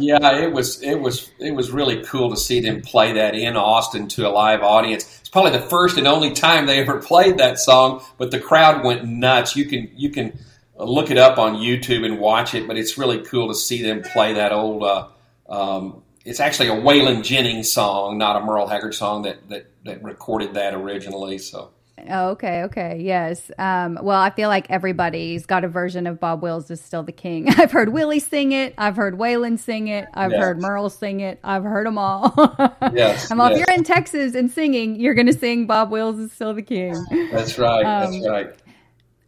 yeah, 0.01 0.37
it 0.37 0.53
was, 0.53 0.83
it 0.83 0.97
was, 1.01 1.31
it 1.39 1.53
was 1.53 1.71
really 1.71 2.03
cool 2.03 2.29
to 2.31 2.37
see 2.37 2.59
them 2.59 2.83
play 2.83 3.13
that 3.13 3.37
in 3.37 3.57
Austin 3.57 3.84
to 3.93 4.29
a 4.29 4.31
live 4.31 4.63
audience 4.63 5.05
It's 5.21 5.29
probably 5.29 5.53
the 5.53 5.61
first 5.61 5.99
and 5.99 6.07
only 6.07 6.33
time 6.33 6.67
they 6.67 6.81
ever 6.81 7.01
played 7.11 7.39
that 7.39 7.59
song, 7.59 8.03
but 8.19 8.31
the 8.31 8.41
crowd 8.41 8.85
went 8.85 9.05
nuts. 9.05 9.57
You 9.57 9.67
can 9.67 9.91
you 9.95 10.11
can 10.11 10.39
look 10.77 11.11
it 11.11 11.19
up 11.19 11.39
on 11.39 11.57
YouTube 11.57 12.05
and 12.05 12.19
watch 12.19 12.55
it, 12.55 12.67
but 12.67 12.77
it's 12.77 12.99
really 12.99 13.23
cool 13.23 13.49
to 13.49 13.55
see 13.55 13.83
them 13.83 14.03
play 14.03 14.35
that 14.35 14.53
old. 14.53 14.83
Uh, 14.83 15.09
um, 15.49 16.03
it's 16.25 16.41
actually 16.41 16.69
a 16.69 16.73
Waylon 16.73 17.23
Jennings 17.23 17.71
song, 17.71 18.17
not 18.17 18.41
a 18.41 18.45
Merle 18.45 18.67
Haggard 18.67 18.95
song 18.95 19.23
that 19.23 19.49
that, 19.51 19.71
that 19.85 20.03
recorded 20.03 20.55
that 20.55 20.75
originally. 20.75 21.39
So 21.39 21.74
okay, 21.99 22.63
okay, 22.65 22.99
yes. 23.01 23.51
Um, 23.59 23.99
well, 24.03 24.21
I 24.21 24.31
feel 24.31 24.49
like 24.49 24.71
everybody's 24.71 25.47
got 25.47 25.65
a 25.65 25.69
version 25.69 26.07
of 26.07 26.21
Bob 26.21 26.43
Wills 26.43 26.71
is 26.71 26.81
still 26.81 27.03
the 27.03 27.13
king. 27.13 27.49
I've 27.59 27.73
heard 27.73 27.91
Willie 27.91 28.21
sing 28.21 28.53
it. 28.53 28.75
I've 28.79 28.97
heard 28.97 29.15
Waylon 29.15 29.59
sing 29.59 29.89
it. 29.89 30.09
I've 30.15 30.33
yes. 30.33 30.41
heard 30.41 30.61
Merle 30.61 30.91
sing 30.91 31.21
it. 31.21 31.39
I've 31.45 31.65
heard 31.65 31.87
them 31.87 31.99
all. 31.99 32.33
yes. 32.93 33.31
I'm 33.31 33.41
all, 33.41 33.51
yes. 33.51 33.61
If 33.61 33.67
you're 33.67 33.77
in 33.77 33.85
Texas 33.85 34.35
and 34.35 34.51
singing, 34.51 34.97
you're 34.97 35.15
going 35.15 35.27
to 35.27 35.33
sing 35.33 35.67
Bob 35.67 35.91
Wills 35.91 36.19
is 36.19 36.33
still 36.33 36.55
the 36.55 36.63
king. 36.63 36.95
That's 37.33 37.59
right. 37.59 37.85
Um, 37.85 38.13
that's 38.13 38.29
right. 38.29 38.55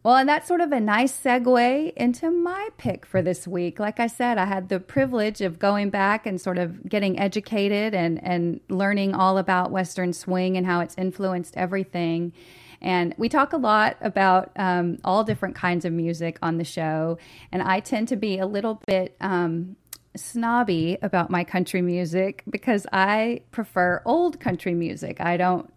Well, 0.06 0.14
and 0.14 0.28
that's 0.28 0.46
sort 0.46 0.60
of 0.60 0.70
a 0.70 0.78
nice 0.78 1.20
segue 1.20 1.92
into 1.94 2.30
my 2.30 2.68
pick 2.78 3.04
for 3.04 3.22
this 3.22 3.44
week. 3.44 3.80
Like 3.80 3.98
I 3.98 4.06
said, 4.06 4.38
I 4.38 4.44
had 4.44 4.68
the 4.68 4.78
privilege 4.78 5.40
of 5.40 5.58
going 5.58 5.90
back 5.90 6.26
and 6.26 6.40
sort 6.40 6.58
of 6.58 6.88
getting 6.88 7.18
educated 7.18 7.92
and, 7.92 8.22
and 8.22 8.60
learning 8.68 9.16
all 9.16 9.36
about 9.36 9.72
Western 9.72 10.12
swing 10.12 10.56
and 10.56 10.64
how 10.64 10.78
it's 10.78 10.94
influenced 10.96 11.56
everything. 11.56 12.32
And 12.80 13.16
we 13.18 13.28
talk 13.28 13.52
a 13.52 13.56
lot 13.56 13.96
about 14.00 14.52
um, 14.54 14.98
all 15.02 15.24
different 15.24 15.56
kinds 15.56 15.84
of 15.84 15.92
music 15.92 16.38
on 16.40 16.58
the 16.58 16.64
show. 16.64 17.18
And 17.50 17.60
I 17.60 17.80
tend 17.80 18.06
to 18.06 18.16
be 18.16 18.38
a 18.38 18.46
little 18.46 18.80
bit 18.86 19.16
um, 19.20 19.74
snobby 20.14 20.98
about 21.02 21.30
my 21.30 21.42
country 21.42 21.82
music 21.82 22.44
because 22.48 22.86
I 22.92 23.40
prefer 23.50 24.02
old 24.04 24.38
country 24.38 24.74
music. 24.74 25.20
I 25.20 25.36
don't. 25.36 25.68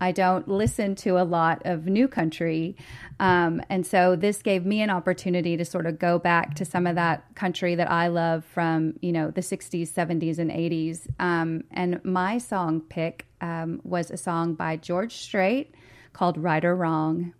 I 0.00 0.12
don't 0.12 0.46
listen 0.48 0.94
to 0.96 1.18
a 1.18 1.24
lot 1.24 1.62
of 1.64 1.86
new 1.86 2.08
country. 2.08 2.76
Um, 3.18 3.60
and 3.68 3.86
so 3.86 4.16
this 4.16 4.42
gave 4.42 4.64
me 4.64 4.80
an 4.80 4.90
opportunity 4.90 5.56
to 5.56 5.64
sort 5.64 5.86
of 5.86 5.98
go 5.98 6.18
back 6.18 6.54
to 6.56 6.64
some 6.64 6.86
of 6.86 6.94
that 6.94 7.34
country 7.34 7.74
that 7.74 7.90
I 7.90 8.08
love 8.08 8.44
from, 8.44 8.94
you 9.00 9.12
know, 9.12 9.30
the 9.30 9.40
60s, 9.40 9.88
70s, 9.88 10.38
and 10.38 10.50
80s. 10.50 11.08
Um, 11.18 11.64
and 11.70 12.04
my 12.04 12.38
song 12.38 12.80
pick 12.80 13.26
um, 13.40 13.80
was 13.84 14.10
a 14.10 14.16
song 14.16 14.54
by 14.54 14.76
George 14.76 15.16
Strait 15.16 15.74
called 16.12 16.38
Right 16.38 16.64
or 16.64 16.76
Wrong. 16.76 17.32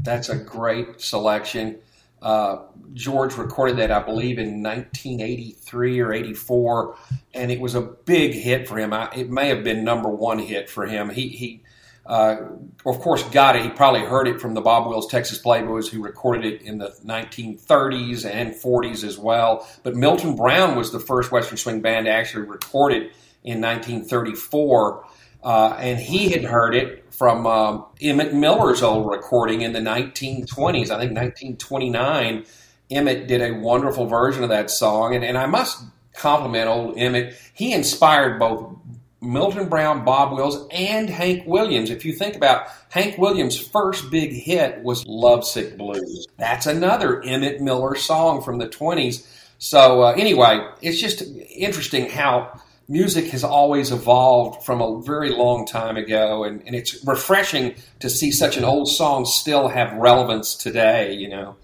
That's 0.00 0.28
a 0.28 0.36
great 0.36 1.00
selection. 1.00 1.78
Uh, 2.22 2.62
George 2.94 3.36
recorded 3.36 3.78
that, 3.78 3.90
I 3.90 4.00
believe, 4.00 4.38
in 4.38 4.62
1983 4.62 6.00
or 6.00 6.12
84, 6.12 6.96
and 7.34 7.50
it 7.50 7.60
was 7.60 7.74
a 7.74 7.80
big 7.80 8.32
hit 8.32 8.68
for 8.68 8.78
him. 8.78 8.92
I, 8.92 9.10
it 9.14 9.28
may 9.28 9.48
have 9.48 9.64
been 9.64 9.84
number 9.84 10.08
one 10.08 10.38
hit 10.38 10.70
for 10.70 10.86
him. 10.86 11.10
He, 11.10 11.28
he 11.28 11.62
uh, 12.04 12.36
of 12.84 12.98
course, 13.00 13.22
got 13.30 13.54
it. 13.54 13.62
He 13.62 13.70
probably 13.70 14.00
heard 14.00 14.26
it 14.26 14.40
from 14.40 14.54
the 14.54 14.60
Bob 14.60 14.88
Wills 14.88 15.06
Texas 15.06 15.40
Playboys, 15.40 15.88
who 15.88 16.02
recorded 16.02 16.44
it 16.44 16.62
in 16.62 16.78
the 16.78 16.88
1930s 17.04 18.28
and 18.28 18.54
40s 18.54 19.04
as 19.04 19.18
well. 19.18 19.68
But 19.82 19.94
Milton 19.94 20.34
Brown 20.34 20.76
was 20.76 20.90
the 20.90 20.98
first 20.98 21.30
Western 21.30 21.56
swing 21.56 21.80
band 21.80 22.06
to 22.06 22.12
actually 22.12 22.46
record 22.46 22.92
it 22.92 23.12
in 23.44 23.60
1934. 23.60 25.06
Uh, 25.42 25.76
and 25.78 25.98
he 25.98 26.30
had 26.30 26.44
heard 26.44 26.74
it 26.74 27.12
from 27.12 27.46
um, 27.46 27.86
Emmett 28.00 28.34
Miller's 28.34 28.82
old 28.82 29.10
recording 29.10 29.62
in 29.62 29.72
the 29.72 29.80
1920s. 29.80 30.90
I 30.90 30.98
think 30.98 31.16
1929. 31.16 32.44
Emmett 32.90 33.26
did 33.26 33.40
a 33.40 33.58
wonderful 33.58 34.06
version 34.06 34.42
of 34.42 34.50
that 34.50 34.70
song, 34.70 35.14
and, 35.14 35.24
and 35.24 35.38
I 35.38 35.46
must 35.46 35.82
compliment 36.14 36.68
old 36.68 36.98
Emmett. 36.98 37.34
He 37.54 37.72
inspired 37.72 38.38
both 38.38 38.76
Milton 39.22 39.68
Brown, 39.68 40.04
Bob 40.04 40.32
Wills, 40.32 40.66
and 40.70 41.08
Hank 41.08 41.46
Williams. 41.46 41.90
If 41.90 42.04
you 42.04 42.12
think 42.12 42.36
about 42.36 42.66
Hank 42.90 43.18
Williams' 43.18 43.58
first 43.58 44.10
big 44.10 44.32
hit 44.32 44.82
was 44.82 45.06
Lovesick 45.06 45.78
Blues. 45.78 46.26
That's 46.38 46.66
another 46.66 47.22
Emmett 47.22 47.60
Miller 47.60 47.94
song 47.94 48.42
from 48.42 48.58
the 48.58 48.68
20s. 48.68 49.26
So, 49.58 50.02
uh, 50.02 50.12
anyway, 50.12 50.68
it's 50.82 51.00
just 51.00 51.22
interesting 51.22 52.10
how 52.10 52.60
music 52.88 53.26
has 53.30 53.44
always 53.44 53.90
evolved 53.90 54.64
from 54.64 54.80
a 54.80 55.02
very 55.02 55.30
long 55.30 55.66
time 55.66 55.96
ago, 55.96 56.44
and, 56.44 56.62
and 56.66 56.74
it's 56.74 57.04
refreshing 57.04 57.74
to 58.00 58.10
see 58.10 58.30
such 58.30 58.56
an 58.56 58.64
old 58.64 58.88
song 58.88 59.24
still 59.24 59.68
have 59.68 59.92
relevance 59.94 60.54
today, 60.54 61.12
you 61.14 61.28
know. 61.28 61.56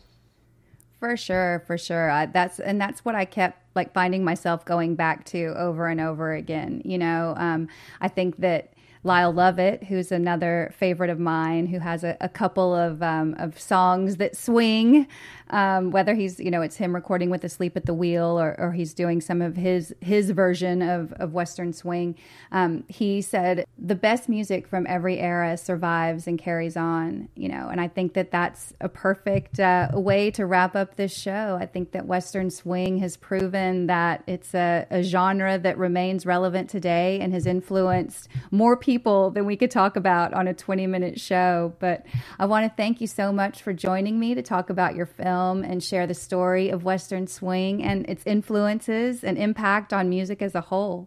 For 1.01 1.17
sure, 1.17 1.63
for 1.67 1.79
sure. 1.79 2.11
I, 2.11 2.27
that's 2.27 2.59
and 2.59 2.81
that's 2.81 3.05
what 3.05 3.15
I 3.15 3.25
kept 3.25 3.63
like 3.77 3.93
finding 3.93 4.25
myself 4.25 4.65
going 4.65 4.97
back 4.97 5.25
to 5.27 5.55
over 5.57 5.87
and 5.87 6.01
over 6.01 6.33
again. 6.33 6.83
You 6.85 6.99
know, 6.99 7.35
um, 7.37 7.69
I 8.01 8.09
think 8.09 8.39
that 8.39 8.73
Lyle 9.05 9.33
Lovett, 9.33 9.85
who's 9.85 10.11
another 10.11 10.73
favorite 10.77 11.11
of 11.11 11.19
mine, 11.19 11.67
who 11.67 11.79
has 11.79 12.03
a, 12.05 12.17
a 12.21 12.29
couple 12.29 12.75
of 12.75 13.03
um, 13.03 13.35
of 13.39 13.59
songs 13.59 14.17
that 14.17 14.37
swing. 14.37 15.07
Um, 15.51 15.93
whether 15.93 16.15
he's 16.15 16.39
you 16.39 16.51
know 16.51 16.61
it's 16.61 16.77
him 16.77 16.95
recording 16.95 17.31
with 17.31 17.43
Asleep 17.43 17.75
at 17.75 17.87
the 17.87 17.95
Wheel 17.95 18.39
or, 18.39 18.55
or 18.59 18.73
he's 18.73 18.93
doing 18.93 19.21
some 19.21 19.41
of 19.41 19.57
his 19.57 19.95
his 20.01 20.31
version 20.31 20.83
of, 20.83 21.13
of 21.15 21.33
Western 21.33 21.73
swing. 21.73 22.17
Um, 22.53 22.85
he 22.89 23.23
said 23.23 23.65
the 23.79 23.95
best 23.95 24.29
music 24.29 24.67
from 24.67 24.87
every 24.87 25.19
era 25.19 25.57
survives 25.57 26.27
and 26.27 26.39
carries 26.39 26.77
on. 26.77 27.29
You 27.35 27.49
know, 27.49 27.69
and 27.69 27.81
I 27.81 27.89
think 27.89 28.15
that 28.15 28.31
that's 28.31 28.75
a 28.81 28.89
perfect 28.89 29.59
uh, 29.61 29.89
way 29.95 30.31
to 30.33 30.45
wrap 30.45 30.77
up 30.77 30.97
this 30.97 31.17
show. 31.17 31.57
I 31.59 31.67
think 31.67 31.93
that 31.93 32.07
Western 32.07 32.51
swing 32.51 32.99
has 32.99 33.17
proven 33.17 33.87
that 33.87 34.25
it's 34.27 34.55
a, 34.55 34.87
a 34.91 35.03
genre 35.03 35.59
that 35.59 35.79
remains 35.79 36.27
relevant 36.27 36.69
today 36.69 37.21
and 37.21 37.33
has 37.33 37.47
influenced 37.47 38.29
more 38.51 38.77
people 38.77 38.88
people 38.89 39.29
than 39.29 39.45
we 39.45 39.55
could 39.55 39.71
talk 39.71 39.97
about 39.97 40.33
on 40.33 40.49
a 40.49 40.55
20 40.55 40.87
minute 40.87 41.21
show. 41.21 41.75
But 41.79 42.07
I 42.39 42.47
want 42.47 42.65
to 42.65 42.73
thank 42.75 43.03
you 43.03 43.07
so 43.07 43.31
much 43.31 43.61
for 43.61 43.75
joining 43.75 44.19
me 44.19 44.35
to 44.35 44.41
talk 44.41 44.71
about 44.71 44.97
your 44.97 45.05
film 45.05 45.63
and 45.63 45.85
share 45.85 46.07
the 46.07 46.15
story 46.15 46.71
of 46.71 46.85
Western 46.85 47.27
swing 47.27 47.83
and 47.83 48.09
its 48.09 48.23
influences 48.25 49.23
and 49.23 49.37
impact 49.37 49.93
on 49.93 50.09
music 50.09 50.41
as 50.41 50.55
a 50.55 50.63
whole. 50.63 51.07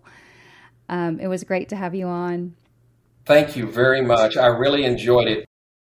Um, 0.90 1.20
it 1.20 1.26
was 1.26 1.44
great 1.44 1.70
to 1.70 1.76
have 1.76 1.96
you 1.96 2.06
on. 2.06 2.54
Thank 3.26 3.56
you 3.56 3.66
very 3.66 4.04
much. 4.04 4.38
I 4.38 4.46
really 4.46 4.84
enjoyed 4.84 5.28
it. 5.28 5.48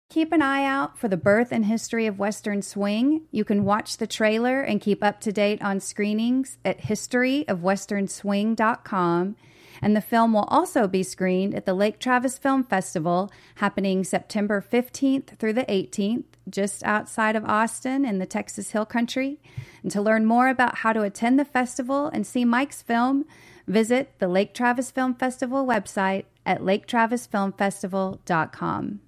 Keep 0.08 0.32
an 0.32 0.40
eye 0.40 0.64
out 0.64 0.98
for 0.98 1.08
the 1.08 1.18
birth 1.18 1.52
and 1.52 1.66
history 1.66 2.06
of 2.06 2.18
Western 2.18 2.62
Swing. 2.62 3.24
You 3.30 3.44
can 3.44 3.66
watch 3.66 3.98
the 3.98 4.06
trailer 4.06 4.62
and 4.62 4.80
keep 4.80 5.04
up 5.04 5.20
to 5.20 5.30
date 5.30 5.60
on 5.60 5.78
screenings 5.78 6.56
at 6.64 6.80
historyofwesternswing.com 6.80 9.36
and 9.82 9.94
the 9.96 10.00
film 10.00 10.32
will 10.32 10.44
also 10.44 10.86
be 10.86 11.02
screened 11.02 11.54
at 11.54 11.66
the 11.66 11.74
Lake 11.74 11.98
Travis 11.98 12.38
Film 12.38 12.62
Festival 12.62 13.32
happening 13.56 14.04
September 14.04 14.64
15th 14.66 15.36
through 15.38 15.54
the 15.54 15.64
18th, 15.64 16.22
just 16.48 16.84
outside 16.84 17.34
of 17.34 17.44
Austin 17.44 18.04
in 18.04 18.20
the 18.20 18.26
Texas 18.26 18.70
Hill 18.70 18.86
Country. 18.86 19.40
And 19.82 19.90
to 19.90 20.00
learn 20.00 20.24
more 20.24 20.48
about 20.48 20.76
how 20.78 20.92
to 20.92 21.02
attend 21.02 21.40
the 21.40 21.44
festival 21.44 22.06
and 22.06 22.24
see 22.24 22.44
Mike's 22.44 22.80
film, 22.80 23.24
visit 23.66 24.12
the 24.20 24.28
Lake 24.28 24.54
Travis 24.54 24.92
Film 24.92 25.14
Festival 25.14 25.66
website 25.66 26.26
at 26.46 26.60
laketravisfilmfestival.com. 26.60 29.00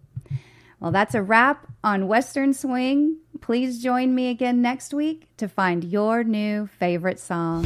Well, 0.81 0.91
that's 0.91 1.15
a 1.15 1.23
wrap 1.23 1.69
on 1.83 2.09
Western 2.09 2.53
Swing. 2.53 3.17
Please 3.41 3.83
join 3.83 4.15
me 4.15 4.29
again 4.29 4.61
next 4.61 4.93
week 4.93 5.29
to 5.39 5.49
find 5.49 5.83
your 5.85 6.23
new 6.25 6.67
favorite 6.67 7.21
song. 7.21 7.65